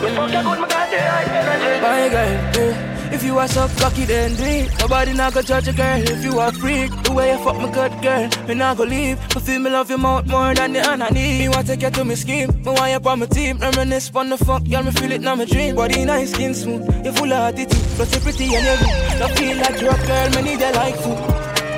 We 0.03 0.09
fuck 0.17 0.33
you 0.33 0.43
good, 0.43 0.59
my 0.61 0.69
God, 0.69 0.93
yeah, 0.93 1.39
energy. 1.39 1.81
My 1.83 2.09
girl, 2.09 2.33
yeah. 2.57 2.89
If 3.13 3.23
you 3.23 3.39
are 3.39 3.47
so 3.47 3.69
cocky, 3.77 4.05
then 4.07 4.35
do 4.37 4.43
it. 4.43 4.71
Nobody 4.81 5.13
not 5.13 5.35
gonna 5.35 5.47
judge 5.47 5.69
a 5.69 5.73
girl 5.75 6.01
if 6.03 6.25
you 6.25 6.39
are 6.39 6.49
a 6.49 6.53
freak. 6.53 6.91
The 7.03 7.13
way 7.13 7.31
you 7.33 7.39
fuck 7.45 7.59
me 7.59 7.71
good 7.71 7.93
girl, 8.01 8.29
me 8.49 8.55
not 8.55 8.79
gonna 8.79 8.91
leave. 8.91 9.19
But 9.35 9.43
feel 9.43 9.59
me 9.61 9.71
love 9.71 9.91
your 9.91 9.99
mouth 9.99 10.27
more 10.27 10.55
than 10.55 10.73
the 10.73 10.83
hand 10.83 11.03
I 11.03 11.11
need. 11.11 11.41
Me 11.41 11.49
want 11.51 11.67
take 11.67 11.83
you 11.83 11.91
to 11.91 12.05
me 12.07 12.15
scheme, 12.15 12.49
me 12.65 12.71
want 12.73 12.91
you 12.91 13.11
on 13.11 13.19
my 13.19 13.27
team. 13.27 13.59
Reminisce 13.59 14.11
on 14.15 14.31
the 14.31 14.39
fuck, 14.39 14.65
girl, 14.65 14.83
me 14.83 14.93
feel 14.93 15.13
it 15.13 15.21
now 15.21 15.35
my 15.35 15.45
dream. 15.45 15.77
Body 15.77 16.05
nice, 16.07 16.33
skin 16.33 16.55
smooth, 16.55 17.05
you 17.05 17.13
full 17.13 17.33
of 17.33 17.53
attitude. 17.53 17.82
Plus 18.03 18.15
you're 18.15 18.23
pretty 18.23 18.47
and 18.57 18.67
you 18.67 18.77
good. 18.85 19.19
Don't 19.21 19.33
feel 19.39 19.57
like 19.59 19.81
you 19.81 19.89
a 19.89 19.97
girl, 20.09 20.31
need 20.43 20.61
you 20.61 20.73
like 20.73 20.97
food. 20.97 21.19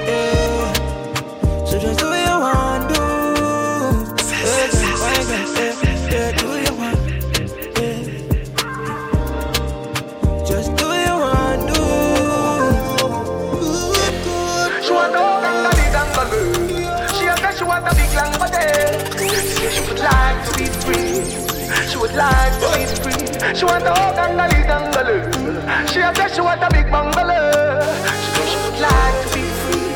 Yeah. 0.08 0.72
So 1.66 1.78
just 1.78 1.98
do 1.98 2.06
what 2.08 2.18
you 2.18 2.38
want, 2.40 2.88
do. 2.88 3.00
Yeah, 4.24 4.68
girl, 4.72 5.20
yeah, 5.58 5.74
yeah, 6.08 6.32
do 6.32 6.46
you 6.64 6.72
want. 6.80 6.98
Just 10.48 10.70
do 10.76 10.87
you 11.04 11.14
want, 11.20 11.60
do. 11.68 11.80
She 14.82 14.92
want 14.94 15.12
girl, 17.42 17.52
she 17.52 17.64
want 17.64 17.84
a 17.84 17.94
big 17.94 18.12
long 18.14 18.32
body. 18.40 18.66
She 19.74 19.80
like 20.00 20.40
to 20.46 20.52
be 20.56 20.66
free. 20.80 21.43
She 21.94 22.00
would 22.00 22.14
like 22.16 22.52
to 22.59 22.66
be 22.74 22.87
free. 23.07 23.54
She 23.54 23.64
want 23.64 23.85
the 23.85 23.94
whole 23.94 24.12
gang 24.16 24.35
of. 24.35 24.50
She 25.88 26.00
a 26.00 26.12
girl, 26.12 26.26
she 26.26 26.40
want 26.40 26.61
a 26.61 26.68
big 26.68 26.90
bungalow. 26.90 27.87
She 28.18 28.35
said 28.35 28.48
she 28.50 28.59
would 28.66 28.80
like 28.83 29.14
to 29.22 29.28
be 29.30 29.42
free. 29.62 29.87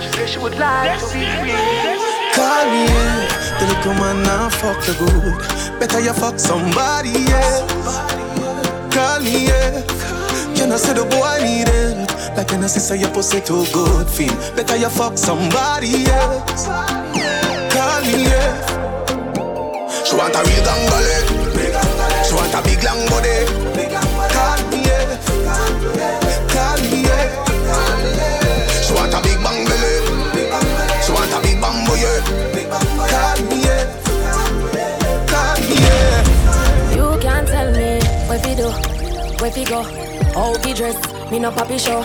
She 0.00 0.08
said 0.16 0.28
she 0.30 0.38
would 0.38 0.56
like 0.56 0.98
to 0.98 1.04
be 1.12 1.28
free. 1.28 1.52
Call 2.32 2.64
me, 2.72 2.88
yeah. 2.88 3.28
The 3.60 3.66
little 3.68 3.94
man 4.00 4.22
now 4.22 4.48
fuck 4.48 4.80
the 4.86 4.96
good. 4.96 5.78
Better 5.78 6.00
you 6.00 6.14
fuck 6.14 6.38
somebody 6.38 7.12
else. 7.12 8.00
Call 8.94 9.20
me, 9.20 9.48
yeah. 9.48 9.84
You 10.56 10.66
know, 10.66 10.78
say 10.78 10.94
the 10.94 11.04
boy 11.04 11.36
need 11.44 11.68
help. 11.68 12.34
Like 12.34 12.50
you 12.50 12.56
know, 12.56 12.66
say 12.66 12.96
your 12.96 13.10
pussy 13.10 13.42
too 13.42 13.66
good, 13.74 14.08
feel. 14.08 14.34
Better 14.56 14.76
you 14.76 14.88
fuck 14.88 15.18
somebody 15.18 16.06
else. 16.06 16.64
Call 16.64 18.00
me, 18.08 18.24
yeah. 18.24 18.56
She 20.06 20.16
want 20.16 20.34
a 20.34 20.40
real 20.48 20.64
gangale. 20.64 21.31
A 22.62 22.64
big 22.64 22.82
long 22.84 23.02
body. 23.08 23.46
Call 24.30 24.60
me, 24.70 24.78
yeah. 24.86 25.18
Call 26.52 26.78
me, 26.82 27.02
yeah. 27.02 27.26
She 28.82 28.92
want 28.94 29.14
a 29.14 29.20
big 29.22 29.38
bang 29.42 29.64
belly. 29.66 29.94
She 31.02 31.10
want 31.12 31.32
a 31.32 31.40
big 31.42 31.58
bamboo, 31.60 31.96
yeah. 31.98 32.20
Call 33.10 33.38
me, 33.48 33.56
yeah. 33.66 33.84
Call 35.26 35.56
me, 35.66 35.76
yeah. 35.82 36.94
You 36.94 37.18
can't 37.20 37.48
tell 37.48 37.70
me 37.72 38.00
where 38.28 38.38
fi 38.38 38.54
do, 38.54 38.70
where 39.40 39.50
fi 39.50 39.64
go, 39.64 39.82
how 40.34 40.54
fi 40.54 40.72
dress. 40.72 40.96
Me 41.30 41.38
no 41.38 41.50
papi 41.50 41.78
show. 41.78 42.04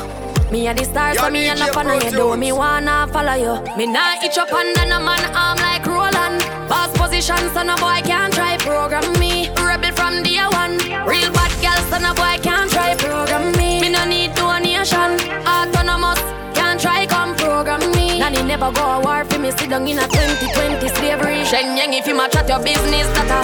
Me 0.49 0.65
a 0.65 0.73
the 0.73 0.85
star, 0.85 1.13
so 1.13 1.29
me 1.29 1.49
a 1.49 1.55
no 1.55 1.67
fan 1.73 1.89
of 1.89 2.11
you. 2.11 2.37
Me 2.37 2.51
wanna 2.53 3.07
follow 3.11 3.33
you. 3.33 3.61
Me 3.75 3.85
nah 3.85 4.15
itch 4.23 4.37
up 4.37 4.51
under 4.53 4.85
no 4.85 4.99
man 5.01 5.35
arm 5.35 5.57
like 5.57 5.85
Roland. 5.85 6.41
Boss 6.69 6.89
position, 6.97 7.37
so 7.53 7.63
no 7.63 7.75
boy 7.75 8.01
can't 8.05 8.33
try 8.33 8.55
program 8.57 9.11
me. 9.19 9.49
From 9.97 10.21
day 10.21 10.37
one. 10.61 10.77
Real 11.09 11.31
bad 11.33 11.53
girl, 11.65 11.81
so 11.89 11.97
no 11.97 12.13
boy 12.13 12.37
can't 12.45 12.69
try 12.69 12.93
program 12.95 13.51
me. 13.57 13.81
Me 13.81 13.89
no 13.89 14.05
need 14.05 14.33
donation. 14.35 15.17
Autonomous, 15.43 16.21
can't 16.53 16.79
try 16.79 17.05
come 17.07 17.35
program 17.35 17.81
me. 17.97 18.19
Nanny 18.19 18.43
never 18.43 18.71
go 18.71 18.85
a 18.85 18.99
war 19.01 19.25
for 19.25 19.39
me. 19.39 19.49
Sit 19.51 19.69
down 19.69 19.87
in 19.87 19.97
a 19.97 20.07
2020 20.07 20.87
slavery. 20.95 21.41
Shenyang 21.49 21.97
if 21.97 22.05
you 22.07 22.15
match 22.15 22.35
at 22.35 22.47
your 22.47 22.61
business, 22.61 23.07
that 23.17 23.31
a 23.33 23.41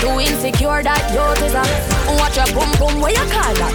too 0.00 0.14
insecure 0.22 0.82
that 0.86 1.02
you 1.10 1.26
is 1.44 1.54
a. 1.58 1.64
Watch 2.18 2.38
your 2.38 2.48
boom 2.54 2.70
boom, 2.78 3.00
what 3.02 3.12
you 3.12 3.26
call 3.34 3.54
that? 3.60 3.74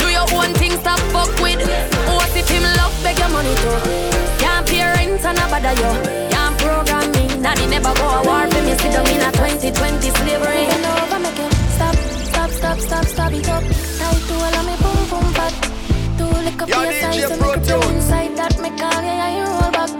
Do 0.00 0.08
your 0.08 0.26
own 0.34 0.54
thing, 0.54 0.74
stop 0.80 0.98
fuck 1.12 1.30
with. 1.44 1.60
What 2.16 2.32
if 2.34 2.48
him 2.48 2.64
love 2.80 2.96
beg 3.04 3.18
your 3.18 3.28
money 3.28 3.54
too? 3.62 3.78
Can't 4.40 4.66
pay 4.66 4.82
rent 4.82 5.24
and 5.24 5.38
a 5.38 5.46
bother 5.52 5.76
you. 5.76 5.92
Can't 6.32 6.56
program 6.58 7.12
me. 7.12 7.28
Nanny 7.38 7.66
never 7.66 7.92
go 7.94 8.06
a 8.08 8.20
war 8.24 8.48
for 8.48 8.62
me. 8.62 8.72
Sit 8.80 8.92
down 8.92 9.06
in 9.06 9.20
a 9.20 9.30
2020 9.32 10.10
slavery. 10.10 10.66
Bend 10.66 10.86
over, 10.86 11.18
make 11.20 11.49
stop, 12.60 12.78
stop, 12.78 13.04
stop 13.06 13.32
it 13.32 13.48
up. 13.48 13.64
Tight 13.64 14.22
to 14.28 14.34
all 14.34 14.56
of 14.60 14.64
me 14.68 14.74
boom 14.82 15.00
boom 15.10 15.32
fat. 15.34 15.54
To 16.18 16.24
lick 16.44 16.60
up 16.62 16.68
Yo, 16.68 16.82
your 16.82 16.92
size 16.92 17.30
and 17.30 17.40
make 17.40 17.56
it 17.56 17.90
inside 17.90 18.36
that 18.36 18.54
me 18.60 18.70
call 18.78 19.02
yeah, 19.02 19.20
yeah, 19.20 19.38
you 19.38 19.46
roll 19.56 19.72
back. 19.72 19.90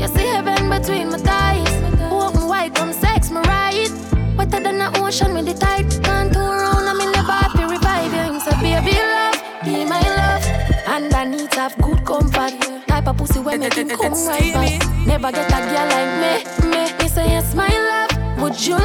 You 0.00 0.08
see 0.14 0.26
heaven 0.34 0.70
between 0.70 1.10
my 1.10 1.18
thighs. 1.18 1.72
Walk 2.10 2.34
me 2.34 2.44
white, 2.44 2.74
come 2.74 2.92
sex 2.92 3.30
me 3.30 3.40
right. 3.40 3.90
Wetter 4.36 4.60
than 4.60 4.78
the 4.78 4.88
ocean 5.02 5.34
me 5.34 5.42
the 5.42 5.54
tide. 5.54 5.90
Can't 6.04 6.32
turn 6.32 6.54
around, 6.60 6.86
I'm 6.90 7.00
in 7.00 7.10
the 7.10 7.22
body 7.26 7.64
revive 7.74 8.12
you. 8.14 8.40
So 8.40 8.52
baby 8.62 8.94
love, 9.14 9.38
be 9.64 9.84
my 9.84 10.00
love. 10.18 10.44
And 10.86 11.12
I 11.12 11.24
need 11.24 11.50
to 11.52 11.60
have 11.60 11.76
good 11.82 12.04
comfort. 12.04 12.54
Type 12.86 13.08
of 13.08 13.16
pussy 13.16 13.40
where 13.40 13.58
make 13.58 13.74
him 13.74 13.88
come 13.88 14.14
right 14.30 14.54
back. 14.54 15.06
Never 15.06 15.32
get 15.32 15.50
a 15.50 15.58
girl 15.70 15.86
like 15.94 16.12
me, 16.22 16.70
me. 16.70 16.82
He 17.02 17.08
say 17.08 17.26
yes, 17.34 17.54
my 17.54 17.68
love. 17.68 18.40
Would 18.40 18.64
you 18.64 18.76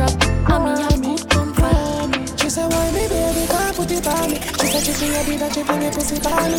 trap. 0.00 0.50
And 0.50 0.64
me 0.64 0.70
have 0.82 1.02
good 1.02 1.30
comfort. 1.30 2.40
She 2.40 2.48
said, 2.50 2.72
why 2.72 2.90
me 2.92 3.08
baby 3.08 3.46
can't 3.46 3.76
put 3.76 3.90
it 3.90 4.06
on 4.06 4.30
me? 4.30 4.36
She 4.36 4.66
said, 4.66 4.82
she 4.84 4.92
feel 4.92 5.24
did 5.24 5.40
that 5.40 5.54
she 5.54 5.62
bring 5.62 5.82
your 5.82 5.92
pussy 5.92 6.16
on 6.26 6.50
me. 6.50 6.58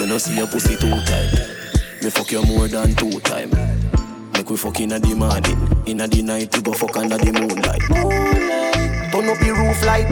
You 0.00 0.06
know 0.06 0.18
see 0.18 0.36
your 0.36 0.46
pussy 0.48 0.76
too 0.76 0.90
tight. 1.06 1.32
Me 2.02 2.10
fuck 2.10 2.30
you 2.32 2.42
more 2.44 2.68
than 2.68 2.94
two 2.94 3.20
time. 3.20 3.50
Make 4.32 4.50
we 4.50 4.56
fuck 4.56 4.80
inna 4.80 4.98
the 4.98 5.14
morning, 5.14 5.84
inna 5.86 6.08
the 6.08 6.22
night 6.22 6.56
we 6.56 6.62
go 6.62 6.72
fuck 6.72 6.96
under 6.96 7.18
the 7.18 7.32
moonlight. 7.32 7.82
Moonlight, 7.90 9.12
turn 9.12 9.28
up 9.28 9.38
the 9.38 9.52
roof 9.52 9.84
light. 9.84 10.08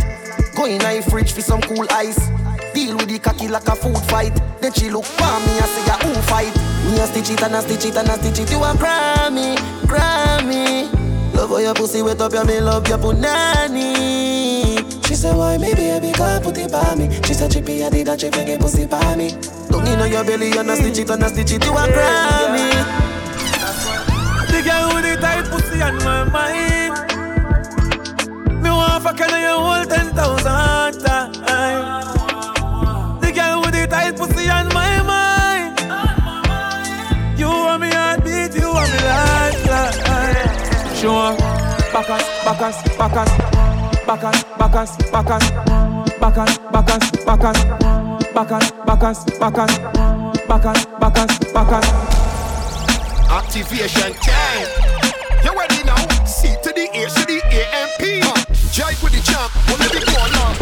Go 0.55 0.67
in 0.67 0.83
a 0.83 1.03
fridge 1.03 1.33
for 1.33 1.41
some 1.41 1.63
cool 1.63 1.87
ice. 1.91 2.29
Deal 2.75 2.97
with 2.97 3.09
the 3.09 3.19
cocky 3.19 3.49
like 3.49 3.67
a 3.67 3.75
food 3.75 3.99
fight. 4.11 4.39
Then 4.61 4.73
she 4.73 4.91
look 4.91 5.05
for 5.05 5.41
me 5.41 5.57
and 5.57 5.67
say, 5.67 5.87
yeah, 5.87 5.99
who 5.99 6.15
fight? 6.23 6.68
Me 6.87 6.99
a 7.01 7.07
stitch 7.07 7.31
it 7.31 7.43
and 7.43 7.55
a 7.55 7.61
stitch 7.63 7.85
it 7.87 7.97
and 7.97 8.09
a 8.09 8.13
stitch 8.15 8.39
it. 8.41 8.51
You 8.51 8.59
a 8.65 8.73
Grammy, 8.75 9.57
Grammy. 9.87 10.89
Love 11.35 11.51
how 11.51 11.59
your 11.59 11.75
pussy 11.75 12.03
wet 12.03 12.21
up, 12.21 12.33
yeah, 12.33 12.43
me 12.43 12.61
love 12.61 12.89
your 12.89 12.99
punani. 12.99 14.79
She 15.07 15.15
said, 15.15 15.37
why 15.37 15.57
me 15.59 15.75
baby 15.75 16.13
can't 16.13 16.43
put 16.43 16.59
it 16.59 16.71
by 16.71 16.95
me? 16.95 17.09
She 17.25 17.35
said, 17.35 17.51
chippy, 17.51 17.85
I 17.85 17.91
did 17.91 18.07
that, 18.07 18.21
she 18.21 18.31
get 18.31 18.61
pussy 18.61 18.87
by 18.87 19.15
me. 19.17 19.31
Don't 19.71 19.85
need 19.85 19.97
no 19.97 20.05
your 20.05 20.25
belly 20.25 20.51
and 20.57 20.71
a 20.71 20.77
stitch 20.77 20.99
it 20.99 21.11
and 21.11 21.23
a 21.23 21.29
stitch 21.29 21.53
it. 21.53 21.65
You 21.65 21.73
a 21.73 21.87
Grammy. 21.87 22.71
The 24.51 24.63
girl 24.65 24.95
with 24.95 25.05
the 25.05 25.17
tight 25.21 25.45
pussy 25.51 25.81
on 25.83 25.97
my 26.05 26.25
mind. 26.25 26.95
Me 28.63 28.71
want 28.71 29.03
fuck 29.03 29.19
you 29.19 29.37
you 29.37 29.49
hold 29.49 29.89
ten 29.89 30.13
thousand 30.15 31.08
Sure, 41.09 41.33
Bacchus, 41.91 42.25
Bacchus, 42.45 42.77
Bacchus, 42.99 43.33
Bacchus, 44.05 44.45
Bacchus, 44.59 44.91
Bacchus, 45.11 45.49
Bacchus, 46.21 46.59
Bacchus, 46.69 47.09
Bacchus, 47.09 47.59
Bacchus, 48.35 48.71
Bacchus, 48.85 49.25
Bacchus, 49.39 49.73
Bacchus, 50.47 50.85
Bacchus, 51.01 51.33
Bacchus. 51.55 51.87
Activation 53.31 54.13
time. 54.21 54.69
You 55.43 55.59
ready 55.59 55.83
now? 55.85 55.97
C 56.27 56.53
to 56.63 56.73
the 56.77 56.85
A 56.93 57.09
to 57.09 57.25
the 57.25 57.41
A 57.53 57.63
M 57.73 57.89
P. 57.99 58.21
Uh, 58.21 58.35
Jive 58.69 59.03
with 59.03 59.15
the 59.15 59.23
champ. 59.25 59.49
Let 59.81 59.91
me 59.95 60.01
go 60.05 60.13
now. 60.37 60.53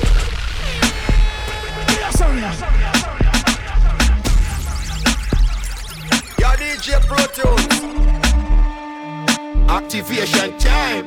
Your 6.39 6.55
DJ 6.55 7.01
Pro 7.05 7.27
Tools. 7.35 8.06
Activation 9.69 10.57
time. 10.59 11.05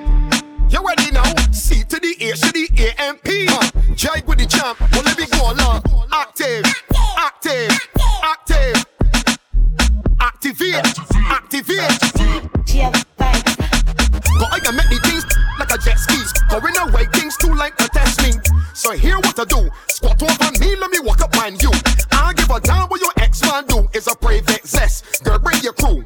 You 0.70 0.86
ready 0.86 1.12
now? 1.12 1.24
C 1.52 1.84
to 1.84 2.00
the 2.00 2.16
A 2.20 2.34
to 2.34 2.52
the 2.52 2.70
A 2.78 3.02
M 3.02 3.18
P. 3.18 3.48
Uh, 3.48 3.62
Jive 3.96 4.26
with 4.28 4.38
the 4.38 4.46
champ. 4.46 4.80
Well, 4.92 5.04
let 5.04 5.18
me 5.18 5.26
go 5.28 5.54
now. 5.54 5.82
Active, 6.12 6.66
active, 7.18 7.72
active. 8.24 8.86
Activate, 10.20 10.86
activate. 11.16 12.00
But 14.40 14.54
I 14.54 14.60
can 14.60 14.76
make 14.76 14.90
the 14.90 15.00
things 15.04 15.26
like 15.58 15.72
a 15.72 15.78
jet 15.78 15.98
skis. 15.98 16.34
Going 16.50 16.76
away, 16.78 17.06
things 17.14 17.38
too 17.38 17.54
like 17.54 17.76
test 17.78 18.22
me. 18.22 18.34
So 18.74 18.92
here 18.92 19.18
what 19.18 19.36
to 19.38 19.46
do. 19.46 19.70
Squat 19.88 20.22
over 20.22 20.52
me, 20.60 20.76
let 20.76 20.92
me 20.92 21.00
walk 21.00 21.22
up 21.22 21.36
on 21.38 21.58
you. 21.60 21.72
I'll 22.12 22.34
give 22.34 22.50
a 22.50 22.60
damn 22.60 22.88
what 22.90 23.02
your 23.02 23.12
ex 23.18 23.42
man 23.42 23.66
do. 23.68 23.88
Is 23.94 24.08
a 24.08 24.16
private 24.16 24.66
zest. 24.68 25.24
Girl, 25.24 25.40
bring 25.40 25.62
your 25.62 25.74
crew. 25.74 26.06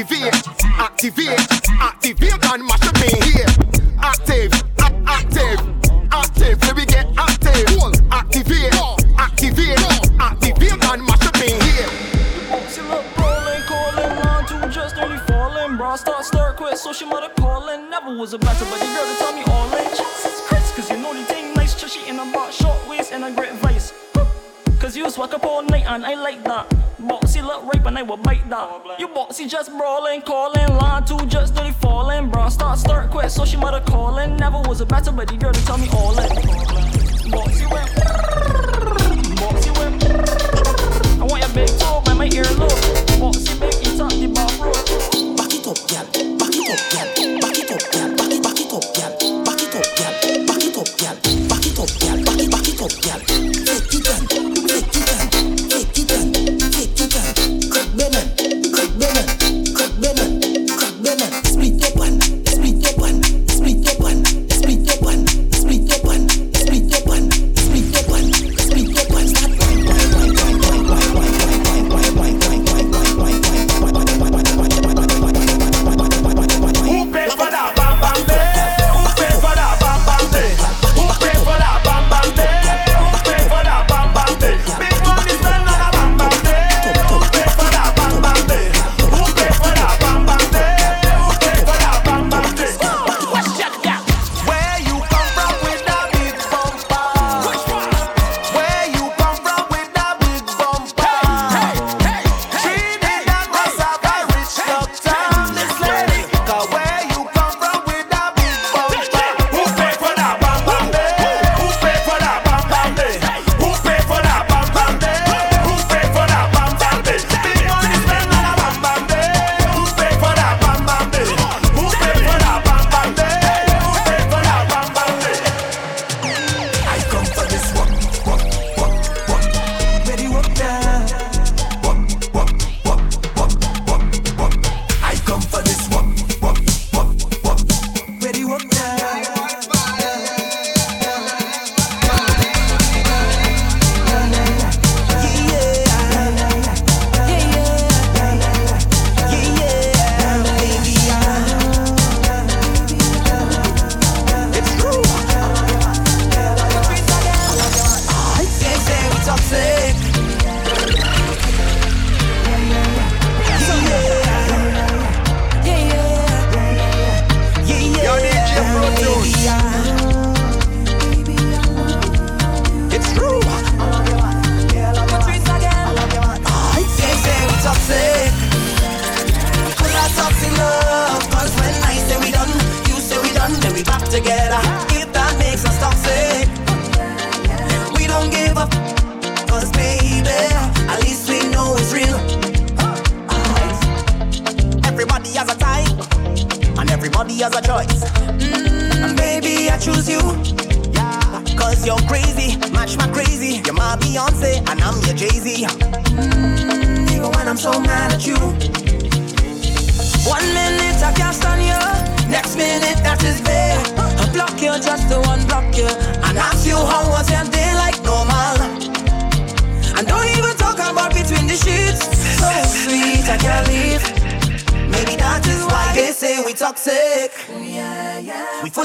Activate, 0.00 0.48
activate, 0.78 1.52
activate 1.78 2.44
and 2.46 2.64
mash 2.64 2.88
up 2.88 2.96
in 3.04 3.22
here. 3.22 3.44
Active, 4.00 4.50
active, 4.78 5.60
active. 6.10 6.62
Let 6.62 6.74
me 6.74 6.86
get 6.86 7.06
active. 7.18 7.68
Activate, 8.10 8.72
activate, 9.18 9.78
activate 10.18 10.84
and 10.84 11.04
mash 11.04 11.26
up 11.26 11.36
in 11.36 11.60
here. 11.60 11.90
Rolling, 13.18 13.62
calling, 13.68 14.24
line 14.24 14.46
two 14.48 14.70
just 14.70 14.96
nearly 14.96 15.18
falling. 15.26 15.76
Bra 15.76 15.96
start, 15.96 16.24
start, 16.24 16.56
quit, 16.56 16.78
so 16.78 16.94
she 16.94 17.04
mother 17.04 17.28
calling. 17.36 17.90
Never 17.90 18.16
was 18.16 18.32
a 18.32 18.38
better, 18.38 18.64
but 18.70 18.80
the 18.80 18.86
girl 18.86 19.04
to 19.04 19.18
tell 19.18 19.34
me 19.34 19.42
all 19.48 19.76
in. 19.76 19.89
Cause 24.80 24.96
you 24.96 25.10
swag 25.10 25.34
up 25.34 25.44
all 25.44 25.62
night 25.62 25.84
and 25.86 26.06
I 26.06 26.14
like 26.14 26.42
that. 26.44 26.66
Boxy 26.98 27.44
look 27.44 27.70
ripe 27.70 27.84
and 27.84 27.98
I 27.98 28.02
will 28.02 28.16
bite 28.16 28.48
that. 28.48 28.96
You 28.98 29.08
boxy 29.08 29.46
just 29.46 29.70
brawling, 29.76 30.22
calling, 30.22 30.66
line 30.68 31.04
two 31.04 31.18
just 31.26 31.54
nearly 31.54 31.72
falling. 31.72 32.30
Bra 32.30 32.48
start, 32.48 32.78
start, 32.78 33.10
quit, 33.10 33.30
so 33.30 33.44
she 33.44 33.58
mother 33.58 33.82
calling. 33.86 34.38
Never 34.38 34.58
was 34.62 34.80
a 34.80 34.86
better, 34.86 35.12
but 35.12 35.28
the 35.28 35.36
girl 35.36 35.52
to 35.52 35.64
tell 35.66 35.76
me 35.76 35.86
all 35.92 36.18
in. 36.18 36.30
Boxy 37.28 37.68
whip, 37.70 37.88
boxy 39.36 39.70
whip. 39.76 39.92
I 41.20 41.24
want 41.24 41.42
your 41.44 41.52
big 41.54 41.68
toe 41.78 42.00
by 42.06 42.14
my 42.14 42.28
earlobe. 42.30 42.72
Boxy 43.20 43.60
make 43.60 43.84
you 43.84 43.98
top 43.98 44.10
the 44.12 44.28
bathrobe. 44.32 45.36
Back 45.36 45.52
it 45.52 45.66
up, 45.68 45.76
girl. 45.92 46.08
Back 46.40 46.56
it 46.56 46.72
up, 46.72 46.80
girl. 46.88 47.06
Back 47.38 47.58
it 47.58 47.70
up, 47.70 47.84
girl. 47.92 48.16
Back 48.16 48.32
it, 48.32 48.42
back 48.42 48.58
it 48.58 48.72
up, 48.72 48.84
girl. 48.96 49.44
Back 49.44 49.60
it 49.60 49.74
up, 49.76 49.84
girl. 49.92 50.16
Back 50.48 50.64
it 50.64 50.76
up, 50.76 50.88
girl. 50.96 51.14
Back 51.48 51.66
it 51.68 51.78
up, 51.78 51.90
girl. 52.00 52.16
Back 52.24 52.40
it, 52.40 52.50
back 52.50 52.68
it 52.68 52.80
up, 52.80 52.92
girl. 53.04 53.20
Take 53.60 53.94
it 53.94 54.04
take 54.30 54.59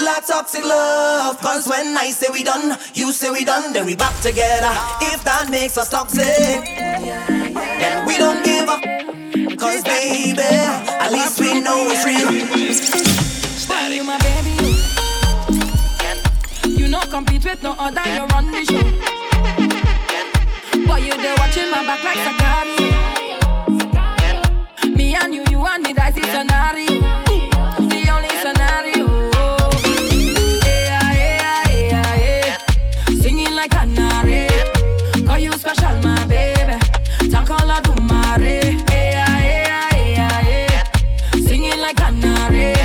full 0.06 0.15
of 0.15 0.26
toxic 0.26 0.63
love. 0.63 1.39
Cause 1.39 1.68
when 1.68 1.98
I 1.98 2.12
say 2.12 2.28
we 2.32 2.44
done, 2.44 2.78
you 2.94 3.12
say 3.12 3.32
we 3.32 3.44
done, 3.46 3.74
then 3.74 3.86
we 3.86 3.96
back 3.96 4.15
together. 4.22 4.72
If 5.02 5.24
that 5.24 5.50
makes 5.50 5.78
us 5.78 5.89
toxic, 5.89 6.26
then 6.26 8.06
we 8.06 8.18
don't 8.18 8.44
give 8.46 8.70
up. 8.70 8.82
Cause 9.58 9.84
baby, 9.84 10.41
at 10.41 11.12
least 11.12 11.39
we 11.39 11.60
know 11.62 11.88
it's 11.89 12.06
real. 12.06 12.32
Steady, 13.58 14.02
my 14.02 14.18
baby. 14.20 14.76
You 16.70 16.88
know 16.88 17.02
compete 17.02 17.46
with 17.46 17.63
no 17.63 17.76
other, 17.80 18.02
you 18.06 18.26
run 18.26 18.52
the 18.52 18.63
show. 18.65 18.84
Boy, 20.86 20.98
you 20.98 21.18
there 21.18 21.36
watching 21.38 21.72
my 21.72 21.84
back 21.86 22.04
like 22.04 22.20
Sakari. 22.26 22.91
Me 24.91 25.15
and 25.15 25.34
you, 25.34 25.44
you 25.50 25.65
and 25.65 25.84
me, 25.84 25.94
that's 25.94 26.15
the 26.15 26.24
scenario. 26.28 26.94
Mare. 38.38 38.71
Yeah, 38.91 39.39
yeah, 39.43 39.95
yeah, 39.95 40.48
yeah. 40.50 40.84
Singing 41.48 41.80
like 41.80 41.95
canary. 41.95 42.76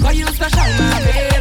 Call 0.00 0.12
you 0.12 0.26
special, 0.26 0.58
my 0.78 1.00
baby. 1.04 1.33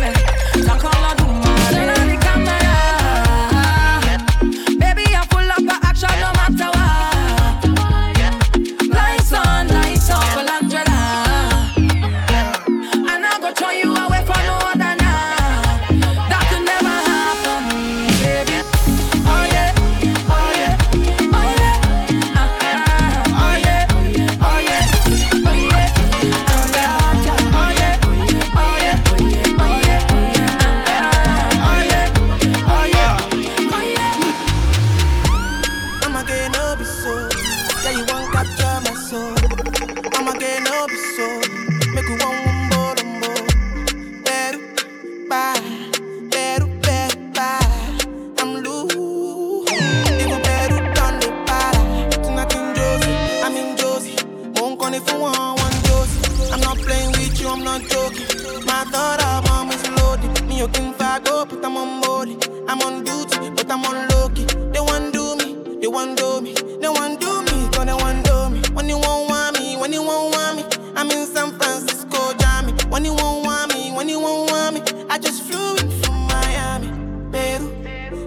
I 75.13 75.19
just 75.19 75.43
flew 75.43 75.75
in 75.75 75.91
from 76.01 76.25
Miami. 76.25 76.89
Peru, 77.31 77.69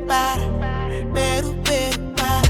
para, 0.06 0.46
Peru, 1.12 1.52
Peru, 1.64 2.14
para. 2.14 2.46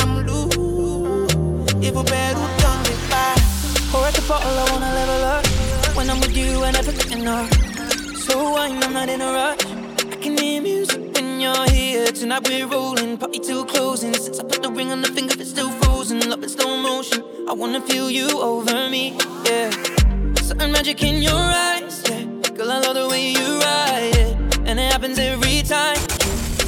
I'm 0.00 0.26
loose, 0.26 1.72
even 1.82 2.04
Peru 2.04 2.42
done 2.60 2.82
me 2.82 2.94
para. 3.08 3.40
Pour 3.90 4.04
at 4.04 4.12
the 4.12 4.22
bottle, 4.28 4.50
I 4.50 4.70
wanna 4.70 4.92
level 4.92 5.24
up. 5.24 5.46
When 5.96 6.10
I'm 6.10 6.20
with 6.20 6.36
you, 6.36 6.62
I 6.62 6.72
never 6.72 6.92
getting 6.92 7.26
up. 7.26 7.50
So 8.26 8.54
I'm 8.54 8.80
not 8.92 9.08
in 9.08 9.22
a 9.22 9.32
rush. 9.32 9.64
I 10.12 10.16
can 10.20 10.36
hear 10.36 10.60
music 10.60 11.14
when 11.14 11.40
you're 11.40 11.70
here. 11.70 12.08
Tonight 12.08 12.46
we're 12.46 12.66
rolling, 12.66 13.16
party 13.16 13.38
till 13.38 13.64
closing. 13.64 14.12
Since 14.12 14.40
I 14.40 14.42
put 14.42 14.62
the 14.62 14.70
ring 14.70 14.92
on 14.92 15.00
the 15.00 15.08
finger, 15.08 15.36
it's 15.40 15.48
still 15.48 15.70
frozen. 15.70 16.20
Love 16.28 16.42
in 16.42 16.50
slow 16.50 16.76
motion. 16.76 17.24
I 17.48 17.54
wanna 17.54 17.80
feel 17.80 18.10
you 18.10 18.28
over 18.42 18.90
me, 18.90 19.16
yeah. 19.46 19.70
Certain 20.42 20.70
magic 20.70 21.02
in 21.02 21.22
your 21.22 21.32
eyes. 21.32 21.73
Girl, 22.64 22.72
I 22.72 22.78
love 22.78 22.94
the 22.94 23.08
way 23.08 23.32
you 23.32 23.58
ride 23.60 24.16
it, 24.16 24.58
and 24.64 24.80
it 24.80 24.90
happens 24.90 25.18
every 25.18 25.60
time. 25.60 25.98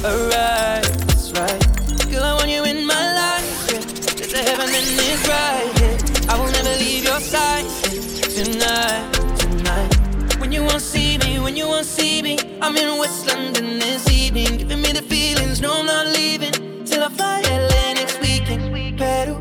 That's 0.03 1.31
right. 1.31 2.11
Girl, 2.11 2.23
I 2.23 2.33
want 2.35 2.49
you 2.49 2.63
in 2.65 2.85
my 2.85 3.05
life, 3.21 3.71
yeah. 3.71 3.79
There's 4.13 4.33
a 4.33 4.43
heaven 4.47 4.69
and 4.77 4.85
it's 5.09 5.27
right, 5.27 5.71
yeah. 5.81 6.31
I 6.31 6.37
will 6.37 6.51
never 6.51 6.69
leave 6.77 7.03
your 7.03 7.19
side 7.19 7.65
yeah. 7.65 8.29
tonight, 8.29 9.11
tonight. 9.39 10.39
When 10.39 10.51
you 10.51 10.61
won't 10.61 10.83
see 10.83 11.17
me, 11.17 11.39
when 11.39 11.55
you 11.55 11.67
won't 11.67 11.87
see 11.87 12.21
me, 12.21 12.37
I'm 12.61 12.77
in 12.77 12.99
West 12.99 13.25
London 13.25 13.79
this 13.79 14.07
evening, 14.07 14.57
giving 14.57 14.83
me 14.83 14.91
the 14.91 15.01
feelings. 15.01 15.61
No, 15.61 15.79
I'm 15.79 15.87
not 15.87 16.05
leaving 16.13 16.85
till 16.85 17.03
I 17.03 17.09
fly 17.09 17.41
LA 17.41 17.93
next 17.93 18.21
weekend. 18.21 18.99
Peru, 18.99 19.39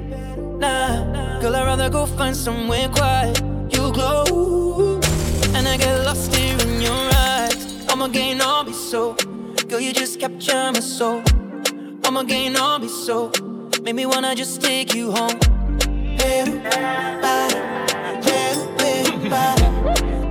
nah, 0.56 1.38
girl, 1.38 1.54
I'd 1.54 1.66
rather 1.66 1.90
go 1.90 2.06
find 2.06 2.34
somewhere 2.34 2.88
quiet. 2.88 3.42
You 3.74 3.92
glow, 3.92 4.95
and 5.66 5.82
I 5.82 5.84
get 5.84 6.04
lost 6.04 6.34
here 6.34 6.58
in 6.66 6.80
your 6.80 7.10
eyes. 7.14 7.86
I'ma 7.88 8.08
gain 8.08 8.40
all 8.40 8.64
be 8.64 8.72
so, 8.72 9.14
girl, 9.68 9.80
you 9.80 9.92
just 9.92 10.20
capture 10.20 10.70
my 10.72 10.80
soul. 10.80 11.22
I'ma 12.04 12.22
gain 12.22 12.56
all 12.56 12.78
be 12.78 12.88
so, 12.88 13.30
make 13.82 13.94
me 13.94 14.06
wanna 14.06 14.34
just 14.34 14.62
take 14.62 14.94
you 14.94 15.10
home. 15.10 15.38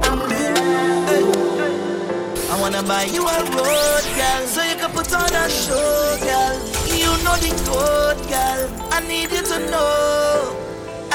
I'm. 0.08 0.22
I 2.48 2.62
wanna 2.62 2.84
buy 2.84 3.04
you 3.04 3.22
a 3.22 3.40
road, 3.56 4.06
girl, 4.20 4.48
so 4.48 4.62
you 4.64 4.76
can 4.76 4.92
put 4.92 5.14
on 5.14 5.34
a 5.34 5.50
show, 5.50 6.18
girl. 6.28 6.56
You 7.02 7.12
know 7.24 7.36
the 7.44 7.52
code, 7.68 8.22
girl. 8.30 8.62
I 8.92 9.00
need 9.08 9.32
you 9.32 9.42
to 9.42 9.60
know. 9.72 10.25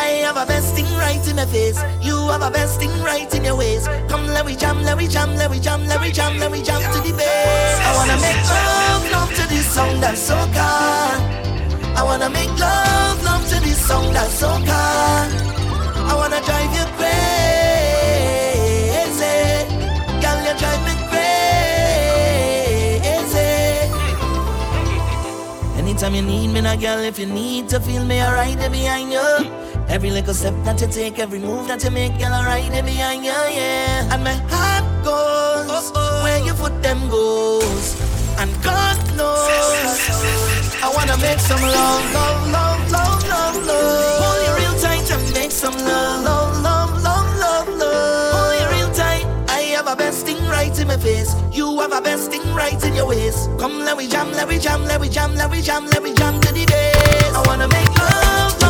I 0.00 0.24
have 0.24 0.38
a 0.38 0.46
best 0.46 0.74
thing 0.74 0.88
right 0.96 1.20
in 1.28 1.36
the 1.36 1.46
face. 1.46 1.78
You 2.00 2.16
have 2.32 2.40
a 2.40 2.50
best 2.50 2.80
thing 2.80 2.90
right 3.02 3.30
in 3.34 3.44
your 3.44 3.56
ways. 3.56 3.86
Come, 4.08 4.26
let 4.28 4.46
we 4.46 4.56
jam, 4.56 4.82
let 4.82 4.96
we 4.96 5.06
jam, 5.06 5.36
let 5.36 5.50
we 5.50 5.60
jam, 5.60 5.86
let 5.86 6.00
we 6.00 6.10
jam, 6.10 6.38
let 6.38 6.50
we 6.50 6.62
jam 6.62 6.80
to 6.80 7.00
the 7.06 7.12
bass. 7.14 7.80
I 7.88 7.92
wanna 7.98 8.16
make 8.26 8.42
love, 8.48 9.04
love 9.12 9.30
to 9.38 9.46
this 9.52 9.66
song 9.74 10.00
that's 10.00 10.22
so 10.22 10.36
calm. 10.56 11.20
I 12.00 12.02
wanna 12.02 12.30
make 12.30 12.48
love, 12.58 13.22
love 13.22 13.46
to 13.50 13.60
this 13.60 13.78
song 13.86 14.10
that's 14.14 14.32
so 14.32 14.48
calm. 14.48 15.28
I 16.10 16.14
wanna 16.16 16.40
drive 16.48 16.72
you 16.78 16.86
crazy. 16.96 17.20
Girl, 20.22 20.38
you 20.46 20.54
drive 20.62 20.82
me 20.88 20.94
crazy. 21.10 21.30
Anytime 25.78 26.14
you 26.14 26.22
need 26.22 26.48
me, 26.54 26.60
now, 26.62 26.76
girl, 26.76 27.00
if 27.00 27.18
you 27.18 27.26
need 27.26 27.68
to 27.68 27.78
feel 27.80 28.04
me, 28.06 28.20
I'll 28.20 28.32
right 28.32 28.56
there 28.56 28.70
behind 28.70 29.12
you. 29.12 29.60
Every 29.90 30.10
little 30.10 30.34
step 30.34 30.54
that 30.64 30.80
you 30.80 30.86
take, 30.86 31.18
every 31.18 31.40
move 31.40 31.66
that 31.66 31.82
you 31.82 31.90
make, 31.90 32.16
girl, 32.16 32.32
I 32.32 32.46
right 32.46 32.70
there 32.70 32.84
behind 32.84 33.24
you, 33.24 33.32
yeah. 33.32 34.14
And 34.14 34.22
my 34.22 34.34
heart 34.46 34.86
goes 35.04 35.90
where 36.22 36.38
your 36.46 36.54
foot 36.54 36.80
them 36.80 37.08
goes. 37.10 37.98
And 38.38 38.50
God 38.62 38.96
knows, 39.18 39.90
I 40.80 40.92
wanna 40.94 41.18
make 41.18 41.40
some 41.40 41.60
love, 41.60 42.14
love, 42.14 42.50
love, 42.52 42.92
love, 42.92 43.28
love, 43.28 43.66
love. 43.66 44.22
Hold 44.22 44.38
you 44.46 44.52
real 44.62 44.80
tight 44.80 45.10
and 45.10 45.34
make 45.34 45.50
some 45.50 45.74
love, 45.74 46.22
love, 46.22 46.62
love, 46.62 47.02
love, 47.02 47.28
love, 47.42 47.68
love. 47.76 48.34
Hold 48.38 48.60
you 48.62 48.78
real 48.78 48.94
tight. 48.94 49.26
I 49.50 49.60
have 49.74 49.88
a 49.88 49.96
best 49.96 50.24
thing 50.24 50.38
right 50.46 50.72
in 50.78 50.86
my 50.86 50.98
face. 50.98 51.34
You 51.52 51.80
have 51.80 51.92
a 51.92 52.00
best 52.00 52.30
thing 52.30 52.46
right 52.54 52.80
in 52.84 52.94
your 52.94 53.06
waist. 53.08 53.50
Come, 53.58 53.80
let 53.80 53.96
we 53.96 54.06
jam, 54.06 54.30
let 54.32 54.46
we 54.46 54.60
jam, 54.60 54.84
let 54.84 55.00
we 55.00 55.08
jam, 55.08 55.34
let 55.34 55.50
we 55.50 55.60
jam, 55.60 55.84
let 55.86 56.00
we 56.00 56.14
jam 56.14 56.40
to 56.40 56.52
the 56.54 56.64
bass. 56.64 57.34
I 57.34 57.42
wanna 57.48 57.66
make 57.66 57.90
love, 57.98 58.62
love 58.62 58.69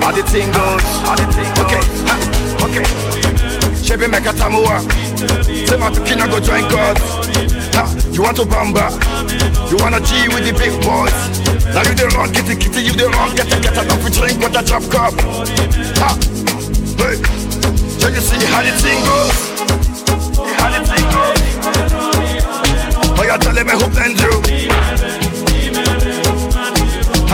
How 0.00 0.12
the 0.12 0.22
thing 0.22 0.50
goes? 0.52 0.82
How 1.04 1.14
the 1.16 1.26
thing 1.32 1.50
Okay, 1.64 1.82
ha, 2.08 2.14
okay. 2.66 2.84
Shebi 3.84 4.06
meka 4.08 4.32
tamua. 4.32 4.80
Say 5.66 5.76
my 5.76 5.90
tukina 5.90 6.26
go 6.30 6.40
join 6.40 6.68
God. 6.68 6.98
Ha, 7.74 7.84
you 8.12 8.22
want 8.22 8.36
to 8.36 8.44
bamba? 8.44 8.90
You 9.70 9.76
wanna 9.78 10.00
G 10.00 10.28
with 10.28 10.44
the 10.44 10.52
big 10.52 10.72
boys? 10.82 11.14
Now 11.74 11.82
you 11.82 11.94
the 11.94 12.06
wrong 12.14 12.32
kitty 12.32 12.54
kitty, 12.56 12.82
you 12.82 12.92
the 12.92 13.08
wrong 13.08 13.34
get 13.34 13.52
a 13.52 13.60
get 13.60 13.76
a 13.76 13.82
we 14.04 14.10
drink 14.10 14.38
with 14.40 14.56
a 14.56 14.62
drop 14.62 14.84
cup. 14.90 15.14
Ha, 16.00 16.16
hey. 16.98 17.16
So 17.98 18.08
you 18.08 18.20
see 18.20 18.44
how 18.52 18.62
the 18.62 18.72
thing 18.78 19.00
goes? 19.04 19.36
How 20.58 20.70
the 20.70 20.80
thing 20.84 21.06
goes? 21.10 21.40
Oh, 23.16 23.24
you're 23.24 23.38
telling 23.38 23.66
me 23.66 23.72
who 23.72 23.88
blend 23.88 24.20
you? 24.20 24.34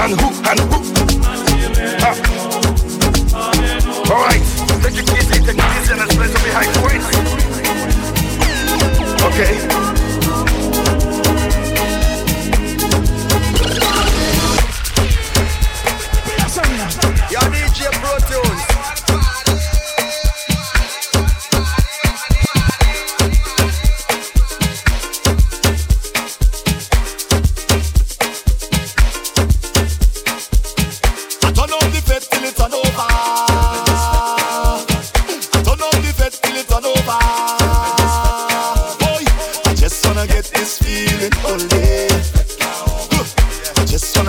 And 0.01 0.13
who, 0.19 0.29
and 0.49 0.61
who? 0.61 1.40
Alright, 4.11 4.43
take 4.83 4.97
your 4.97 5.05
keys, 5.05 5.29
take 5.29 5.47
your 5.47 5.55
keys 5.55 5.91
and 5.91 6.01
espresso 6.01 6.43
behind 6.43 6.69
queens. 6.79 7.07
Okay. 9.23 10.00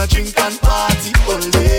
wanna 0.02 0.08
drink 0.08 0.40
and 0.40 0.60
party 0.62 1.12
all 1.28 1.40
day. 1.52 1.71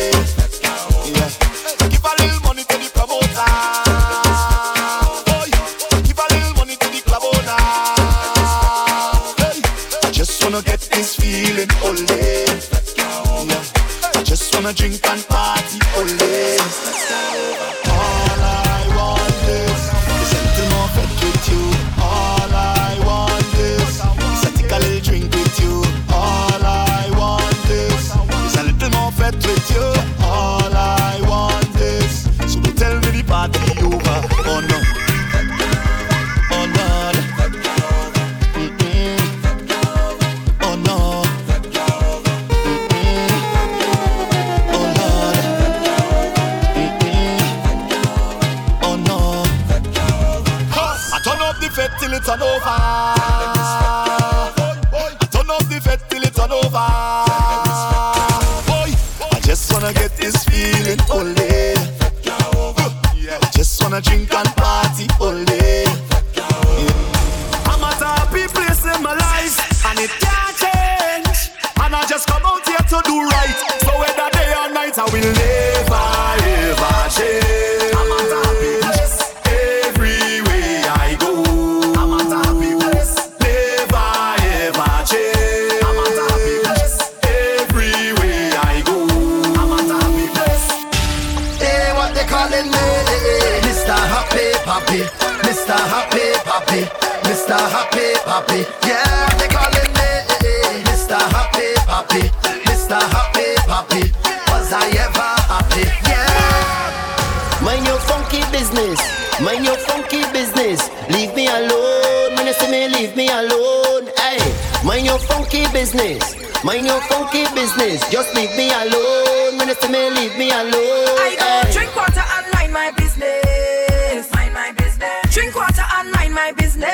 funky 117.09 117.45
business. 117.55 118.01
Just 118.11 118.35
leave 118.35 118.55
me 118.57 118.71
alone. 118.73 119.59
When 119.59 119.69
you 119.69 119.75
see 119.75 119.89
me, 119.89 120.11
leave 120.11 120.37
me 120.37 120.51
alone. 120.51 121.19
I 121.19 121.37
go 121.39 121.47
hey. 121.47 121.73
drink 121.73 121.95
water 121.97 122.23
and 122.23 122.47
mind 122.55 122.73
my 122.73 122.91
business. 122.93 124.31
Mind 124.35 124.55
my 124.55 124.73
business. 124.73 125.35
Drink 125.35 125.55
water 125.55 125.85
and 125.99 126.11
mind 126.13 126.35
my 126.35 126.53
business. 126.53 126.91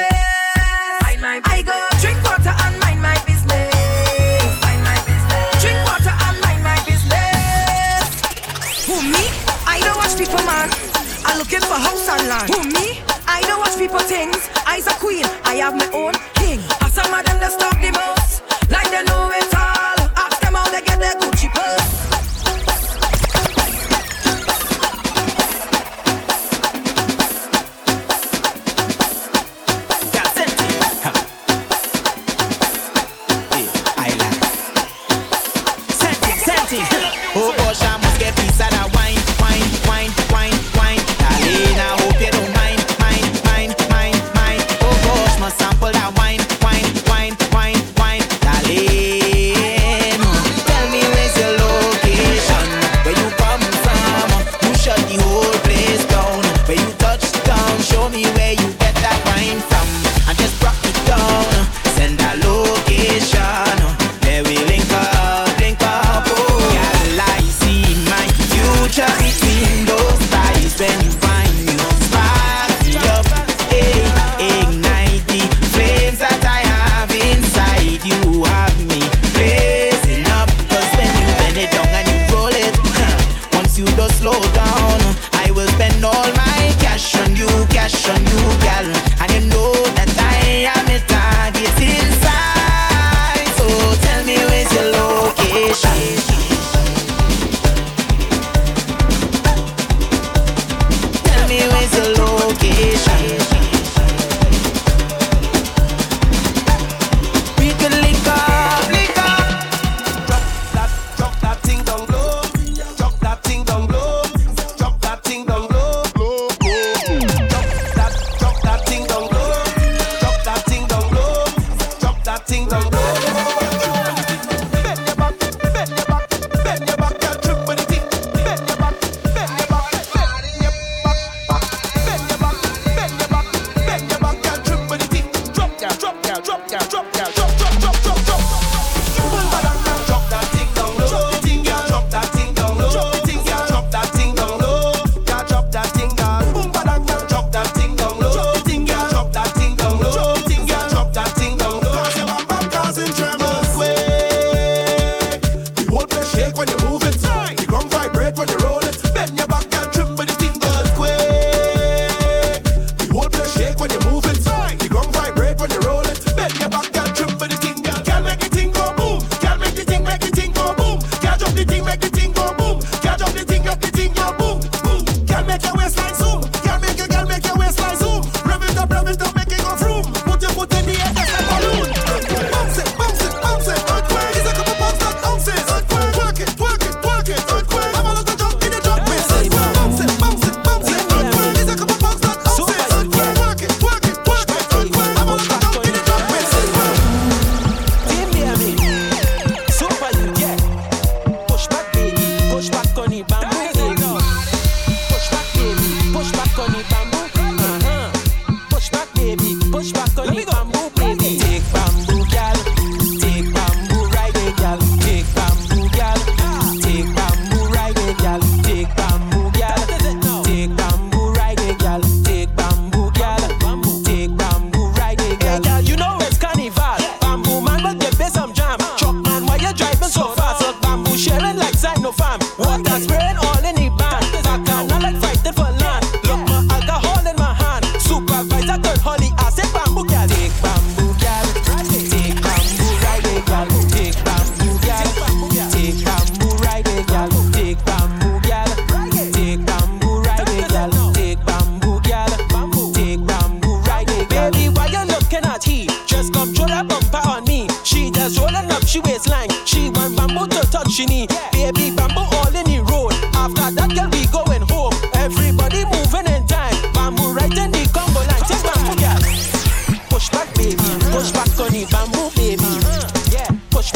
Mind 1.03 1.21
my 1.21 1.41
business. 1.41 1.59
I 1.59 1.63
go 1.63 1.77
drink 2.01 2.21
water 2.25 2.55
and 2.55 2.75
mind 2.81 3.01
my 3.03 3.17
business. 3.27 3.73
Mind 4.65 4.83
my 4.85 4.99
business. 5.09 5.49
Drink 5.63 5.81
water 5.89 6.15
and 6.27 6.37
mind 6.45 6.63
my 6.63 6.79
business. 6.89 8.03
Who 8.89 8.97
me? 9.03 9.25
I 9.67 9.81
don't 9.85 9.97
watch 9.97 10.17
people, 10.17 10.43
man. 10.47 10.69
I'm 11.27 11.39
looking 11.39 11.61
for 11.61 11.79
house 11.79 12.09
and 12.09 12.29
land. 12.29 12.49
Who 12.51 12.61
me? 12.73 13.03
I 13.27 13.43
don't 13.43 13.61
watch 13.61 13.77
people 13.77 14.01
things. 14.01 14.49
I's 14.67 14.87
a 14.87 14.95
queen. 14.99 15.25
I 15.45 15.57
have 15.63 15.75
my 15.75 15.89
own 15.93 16.15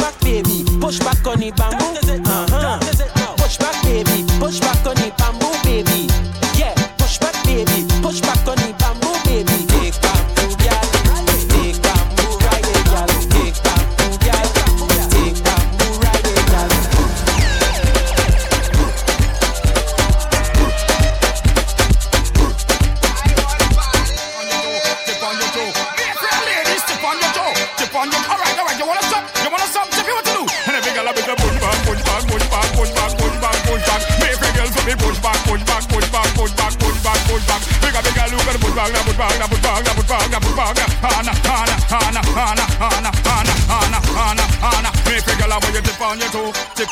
back, 0.03 0.19
baby. 0.19 0.65
Push 0.81 0.99
back 0.99 1.25
on 1.25 1.39
the 1.39 1.51
bamboo. 1.51 2.29
Uh-huh. 2.29 2.79
Push 3.37 3.57
back, 3.57 3.81
baby. 3.83 4.25
Push 4.37 4.59
back 4.59 4.85
on 4.85 4.95
the 4.95 5.13
bamboo. 5.17 5.42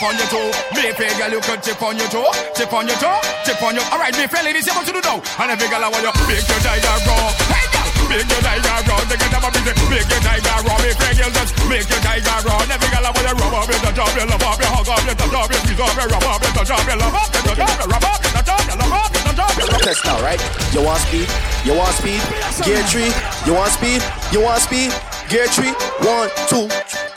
Your 0.02 0.26
toe, 0.26 0.50
tip 1.62 1.82
on 1.82 1.94
your 1.98 2.10
toe, 2.10 2.26
tip 2.58 2.74
on 2.74 2.88
your. 2.90 2.98
toe, 2.98 3.22
chip 3.46 3.62
on 3.62 3.76
your. 3.78 3.86
Alright, 3.94 4.18
me 4.18 4.26
friend 4.26 4.46
ladies, 4.46 4.66
you 4.66 4.74
want 4.74 4.88
to 4.90 4.94
do 4.94 5.02
now. 5.02 5.22
And 5.38 5.54
every 5.54 5.70
girl 5.70 5.86
I 5.86 5.94
want 5.94 6.02
you, 6.02 6.10
make 6.26 6.42
your 6.42 6.58
tiger 6.66 6.90
raw. 7.06 7.30
Hey 7.54 7.66
girl, 7.70 7.86
make 8.10 8.26
your 8.26 8.42
tiger 8.42 8.82
raw. 8.90 8.98
They 9.06 9.18
get 9.22 9.34
up 9.38 9.46
a 9.46 9.50
busy, 9.54 9.74
make 9.94 10.10
your 10.10 10.22
tiger 10.26 10.58
raw. 10.66 10.78
Me 10.82 10.90
friend 10.98 11.18
girl 11.22 11.32
just 11.38 11.54
make 11.70 11.86
your 11.86 12.02
tiger. 12.02 12.34
And 12.34 12.72
every 12.74 12.90
girl 12.90 13.06
I 13.06 13.10
want 13.14 13.30
you, 13.30 13.36
rub 13.38 13.54
up, 13.54 13.70
you 13.70 13.78
touch 13.78 14.02
up, 14.02 14.10
you 14.18 14.26
love 14.26 14.42
up, 14.42 14.58
you 14.58 14.70
hug 14.74 14.90
up, 14.90 15.02
you 15.06 15.14
touch 15.14 15.36
up, 15.38 15.48
you 15.54 15.60
squeeze 15.62 15.82
up, 15.86 15.94
you 15.94 16.08
rub 16.10 16.26
up, 16.26 16.42
you 16.42 16.50
touch 16.50 16.72
up, 16.74 16.82
you 16.82 16.98
love 16.98 17.14
up, 17.14 17.30
you 17.30 17.42
touch 17.46 17.62
up, 17.62 17.78
you 17.78 17.88
rub 17.94 18.06
up, 18.10 18.18
you 18.26 18.32
touch 18.34 18.50
up, 18.50 18.62
you 18.66 18.76
love 18.82 18.96
up, 18.98 19.10
you 19.14 19.22
touch 19.22 19.38
up, 19.38 19.54
you 19.54 19.66
rub 19.70 19.78
up. 19.78 19.86
Test 19.86 20.02
now, 20.06 20.18
right? 20.26 20.42
You 20.74 20.82
want 20.82 21.02
speed? 21.06 21.30
You 21.62 21.74
want 21.78 21.94
speed? 21.94 22.22
Gear 22.66 22.82
three. 22.90 23.14
You 23.46 23.54
want 23.54 23.70
speed? 23.70 24.02
You 24.34 24.42
want 24.42 24.66
speed? 24.66 24.90
Gear 25.30 25.46
three. 25.54 25.74
One, 26.02 26.30
two. 26.50 26.66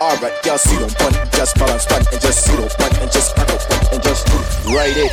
Alright, 0.00 0.36
y'all 0.44 0.58
see 0.58 0.76
them 0.76 0.90
punt, 1.00 1.16
just 1.34 1.58
balance 1.58 1.84
punt, 1.86 2.06
and 2.12 2.20
just 2.22 2.46
them 2.46 2.74
punt, 2.78 2.94
and 3.02 3.10
just 3.10 3.34
pack 3.34 3.50
up 3.50 3.60
and 3.92 4.02
just 4.02 4.26
write 4.70 4.96
it, 4.96 5.10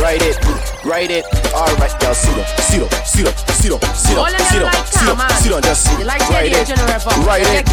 write 0.00 0.22
it, 0.22 0.36
write 0.84 1.10
it. 1.10 1.24
Alright, 1.52 1.92
y'all 2.02 2.14
see 2.14 2.32
them, 2.32 2.46
see 2.64 2.78
them, 2.80 2.90
see 3.04 3.22
them, 3.22 3.34
see 3.52 3.68
them, 3.68 3.80
see 3.94 4.14
them, 4.16 4.24
see 4.48 4.58
them, 4.58 4.72
see 4.88 5.04
them, 5.04 5.18
see 5.38 5.50
them, 5.52 5.62
just 5.62 5.86
write 6.32 6.52
it, 6.52 6.68
write 7.24 7.44
it. 7.44 7.68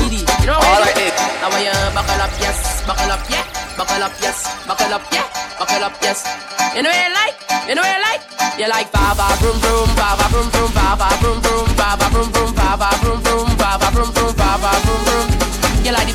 Alright, 0.47 0.97
it. 0.99 1.15
Now 1.39 1.55
you 1.55 1.71
buckle 1.95 2.19
up, 2.19 2.31
yes, 2.39 2.83
buckle 2.85 3.11
up, 3.11 3.23
yeah, 3.31 3.43
buckle 3.77 4.03
up, 4.03 4.13
yes, 4.21 4.37
buckle 4.67 4.93
up, 4.93 5.03
yeah, 5.11 5.25
buckle 5.59 5.83
up, 5.83 5.95
yes. 6.01 6.27
You 6.75 6.83
know 6.83 6.91
you 6.91 7.09
like? 7.15 7.35
You 7.67 7.75
know 7.75 7.83
you 7.83 7.99
like? 8.03 8.21
You 8.59 8.67
like 8.67 8.91
ba 8.91 9.15
ba 9.15 9.35
vroom 9.39 9.57
vroom, 9.63 9.89
ba 9.95 10.15
ba 10.19 10.27
vroom 10.27 10.49
vroom, 10.51 10.71
ba 10.75 10.95
ba 10.99 11.09
vroom 11.19 11.39
vroom, 11.41 11.67
ba 11.75 11.95
ba 11.95 12.07
vroom 12.11 12.29
vroom, 12.31 12.51
ba 12.53 12.75
ba 12.77 12.89
vroom 12.99 13.19
vroom, 13.23 13.55
ba 13.57 13.77
ba 13.79 13.87
vroom 13.91 14.11
vroom, 14.11 14.35
ba 14.35 14.57
ba 14.59 14.71
vroom 14.83 15.03
vroom. 15.05 15.55
You 15.86 15.91
like 15.91 16.07
the 16.07 16.13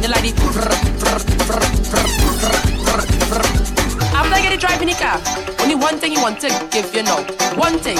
you 0.00 0.08
like 0.08 0.24
the 0.24 0.32
after 4.16 4.34
I 4.34 4.40
get 4.40 4.52
it 4.54 4.60
driving 4.60 4.88
the 4.88 4.94
car, 4.94 5.20
only 5.60 5.74
one 5.74 5.98
thing 5.98 6.12
you 6.12 6.22
want 6.22 6.40
to 6.40 6.48
give 6.70 6.94
you 6.94 7.02
know. 7.02 7.20
One 7.60 7.78
thing. 7.78 7.98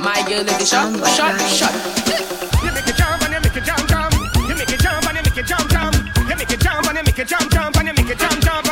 My 0.00 0.24
girl 0.26 0.48
is 0.48 0.56
the 0.56 0.64
shot, 0.64 0.96
shot, 1.12 1.38
shot. 1.44 1.74
You 2.64 2.72
make 2.72 2.88
it 2.88 2.96
jump 2.96 3.20
and 3.24 3.34
you 3.34 3.40
make 3.44 3.54
it 3.54 3.64
jump, 3.64 3.86
jump. 3.86 4.14
You 4.48 4.54
make 4.56 4.72
it 4.72 4.80
jump 4.80 5.04
and 5.04 5.18
you 5.18 5.22
make 5.28 5.36
it 5.36 5.44
jump, 5.44 5.68
jump. 5.68 5.94
You 6.24 6.36
make 6.40 6.50
it 6.50 6.60
jump 6.60 6.86
and 6.88 6.96
you 6.96 7.04
make 7.04 7.18
it 7.18 7.28
jump, 7.28 7.52
jump. 7.52 7.76
And 7.76 7.88
you 7.88 7.92
make 7.92 8.08
it 8.08 8.18
jump, 8.18 8.32
it 8.32 8.44
jump, 8.44 8.67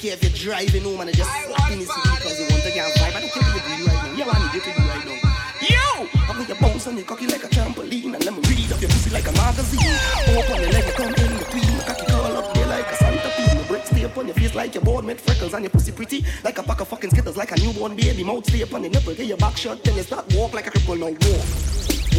care 0.00 0.14
if 0.14 0.24
you're 0.24 0.32
driving 0.32 0.82
home 0.82 1.00
and 1.00 1.10
you 1.10 1.16
just 1.16 1.28
slap 1.28 1.70
in 1.70 1.84
city 1.84 2.10
because 2.16 2.40
you 2.40 2.46
want 2.48 2.62
to 2.64 2.72
get 2.72 2.88
vibe. 2.96 3.12
I 3.12 3.20
don't 3.20 3.32
care 3.36 3.44
what 3.44 3.52
you're 3.52 3.76
doing 3.76 3.84
right 3.84 4.08
now. 4.08 4.16
Yeah, 4.16 4.32
I 4.32 4.36
need 4.40 4.54
you 4.56 4.62
to 4.64 4.72
do 4.72 4.82
right 4.88 5.04
now. 5.04 5.20
You! 5.60 6.08
I 6.24 6.32
want 6.32 6.48
you 6.48 6.56
bounce 6.56 6.86
on 6.88 6.96
your 6.96 7.04
cocky 7.04 7.26
like 7.26 7.44
a 7.44 7.48
trampoline 7.52 8.16
and 8.16 8.24
let 8.24 8.32
me 8.32 8.40
read 8.48 8.72
up 8.72 8.80
your 8.80 8.88
pussy 8.88 9.10
like 9.12 9.28
a 9.28 9.32
magazine. 9.36 9.92
Open 10.32 10.56
your 10.56 10.72
leg, 10.72 10.88
you 10.88 10.96
come 10.96 11.12
in 11.12 11.32
between. 11.36 11.68
My 11.76 11.84
cocky 11.84 12.06
curl 12.08 12.32
up 12.32 12.48
there 12.54 12.66
like 12.66 12.88
a 12.88 12.96
Santa 12.96 13.28
Pete. 13.36 13.52
My 13.52 13.62
break 13.68 13.84
stay 13.84 14.04
up 14.08 14.16
on 14.16 14.24
your 14.24 14.36
face 14.40 14.54
like 14.54 14.74
you're 14.74 14.84
born 14.84 15.04
with 15.04 15.20
freckles 15.20 15.52
and 15.52 15.64
your 15.64 15.70
pussy 15.70 15.92
pretty 15.92 16.24
like 16.44 16.56
a 16.56 16.62
pack 16.62 16.80
of 16.80 16.88
fucking 16.88 17.10
skittles 17.10 17.36
like 17.36 17.52
a 17.52 17.60
newborn 17.60 17.94
baby. 17.94 18.24
Mouth 18.24 18.46
stay 18.48 18.62
up 18.62 18.72
on 18.72 18.80
your 18.82 18.92
nipple, 18.92 19.14
get 19.14 19.26
your 19.26 19.36
back 19.36 19.56
shut, 19.58 19.84
then 19.84 19.96
you 19.96 20.02
start 20.02 20.24
walk 20.32 20.54
like 20.54 20.66
a 20.66 20.70
cripple. 20.70 20.96
Now 20.96 21.12
walk, 21.12 21.44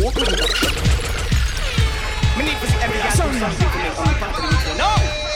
walk 0.06 0.16
your 0.22 0.38
back 0.38 0.54
shut. 0.54 0.78
Me 2.38 2.46
need 2.46 2.62
see 2.62 2.78
every 2.78 3.02
girl 3.02 3.10
do 3.10 3.42
something 3.42 3.70
for 3.74 3.78
me 3.82 3.90
on 3.90 4.06
the 4.06 4.14
part 4.22 4.38
of 4.38 4.42
the 4.46 4.48
mix 4.54 4.68
here. 4.70 4.78
No. 4.78 5.31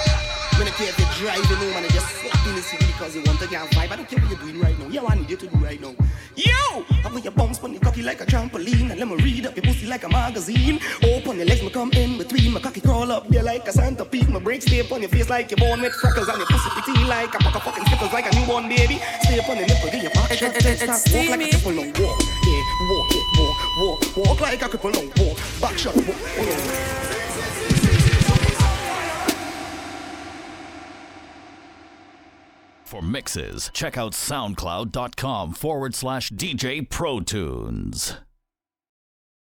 Care 0.75 0.89
if 0.89 0.99
you're 0.99 1.31
driving 1.31 1.55
home 1.55 1.71
and 1.77 1.85
you 1.85 1.91
just 1.91 2.09
slap 2.19 2.47
in 2.47 2.55
the 2.55 2.61
city 2.61 2.85
because 2.87 3.15
you 3.15 3.23
want 3.23 3.39
to 3.39 3.47
get 3.47 3.63
a 3.63 3.75
vibe. 3.75 3.91
I 3.91 3.95
don't 3.95 4.09
care 4.09 4.19
what 4.19 4.29
you're 4.29 4.39
doing 4.39 4.59
right 4.59 4.77
now. 4.77 4.87
Yeah, 4.87 5.03
what 5.03 5.13
I 5.13 5.15
need 5.15 5.29
you 5.29 5.37
to 5.37 5.47
do 5.47 5.57
right 5.59 5.79
now. 5.79 5.95
You! 6.35 6.85
I 7.01 7.07
want 7.07 7.23
your 7.23 7.31
bounce 7.31 7.63
on 7.63 7.71
your 7.71 7.79
cocky 7.79 8.03
like 8.03 8.19
a 8.19 8.25
trampoline 8.25 8.91
and 8.91 8.99
let 8.99 9.07
me 9.07 9.15
read 9.23 9.45
up 9.45 9.55
your 9.55 9.63
pussy 9.63 9.87
like 9.87 10.03
a 10.03 10.09
magazine. 10.09 10.81
Open 11.01 11.37
your 11.37 11.45
legs, 11.45 11.63
me 11.63 11.69
come 11.69 11.93
in 11.93 12.17
between. 12.17 12.51
My 12.51 12.59
cocky 12.59 12.81
crawl 12.81 13.09
up 13.09 13.25
there 13.29 13.41
like 13.41 13.65
a 13.69 13.71
centipede. 13.71 14.27
My 14.27 14.39
break 14.39 14.63
stay 14.63 14.81
on 14.81 14.99
your 14.99 15.09
face 15.09 15.29
like 15.29 15.49
you're 15.49 15.57
born 15.57 15.79
with 15.79 15.93
freckles 15.93 16.27
and 16.27 16.39
your 16.39 16.47
pussy 16.47 16.69
pretty 16.69 17.05
like 17.05 17.33
a 17.33 17.37
pack 17.37 17.55
of 17.55 17.63
fucking 17.63 17.85
skittles 17.85 18.11
like 18.11 18.33
a 18.33 18.35
newborn 18.37 18.67
baby. 18.67 18.99
Stay 19.21 19.39
up 19.39 19.47
on 19.47 19.57
the 19.57 19.67
nipple, 19.67 19.89
get 19.91 20.03
your 20.03 20.11
back 20.11 20.29
eh, 20.29 20.33
eh, 20.33 20.37
shut, 20.37 20.55
eh, 20.57 20.75
then 20.75 20.93
start 20.93 21.15
walk 21.15 21.39
like 21.39 21.53
a 21.53 21.55
cripple. 21.55 21.75
Now 21.75 22.03
walk, 22.03 22.19
yeah, 22.43 22.63
walk, 22.91 23.11
yeah, 23.15 23.39
walk, 23.39 24.17
walk, 24.17 24.27
walk 24.27 24.41
like 24.41 24.61
a 24.61 24.67
cripple. 24.67 24.91
Now 24.91 25.23
walk, 25.23 25.61
back 25.61 25.77
shut, 25.77 25.95
walk. 25.95 26.07
walk. 26.37 27.04
For 32.95 33.01
mixes, 33.01 33.71
check 33.73 33.97
out 33.97 34.13
soundcloud.com 34.13 35.51
forward 35.51 35.93
slash 35.93 36.29
DJ 36.31 36.89
Pro 36.89 37.19
Tunes. 37.19 38.24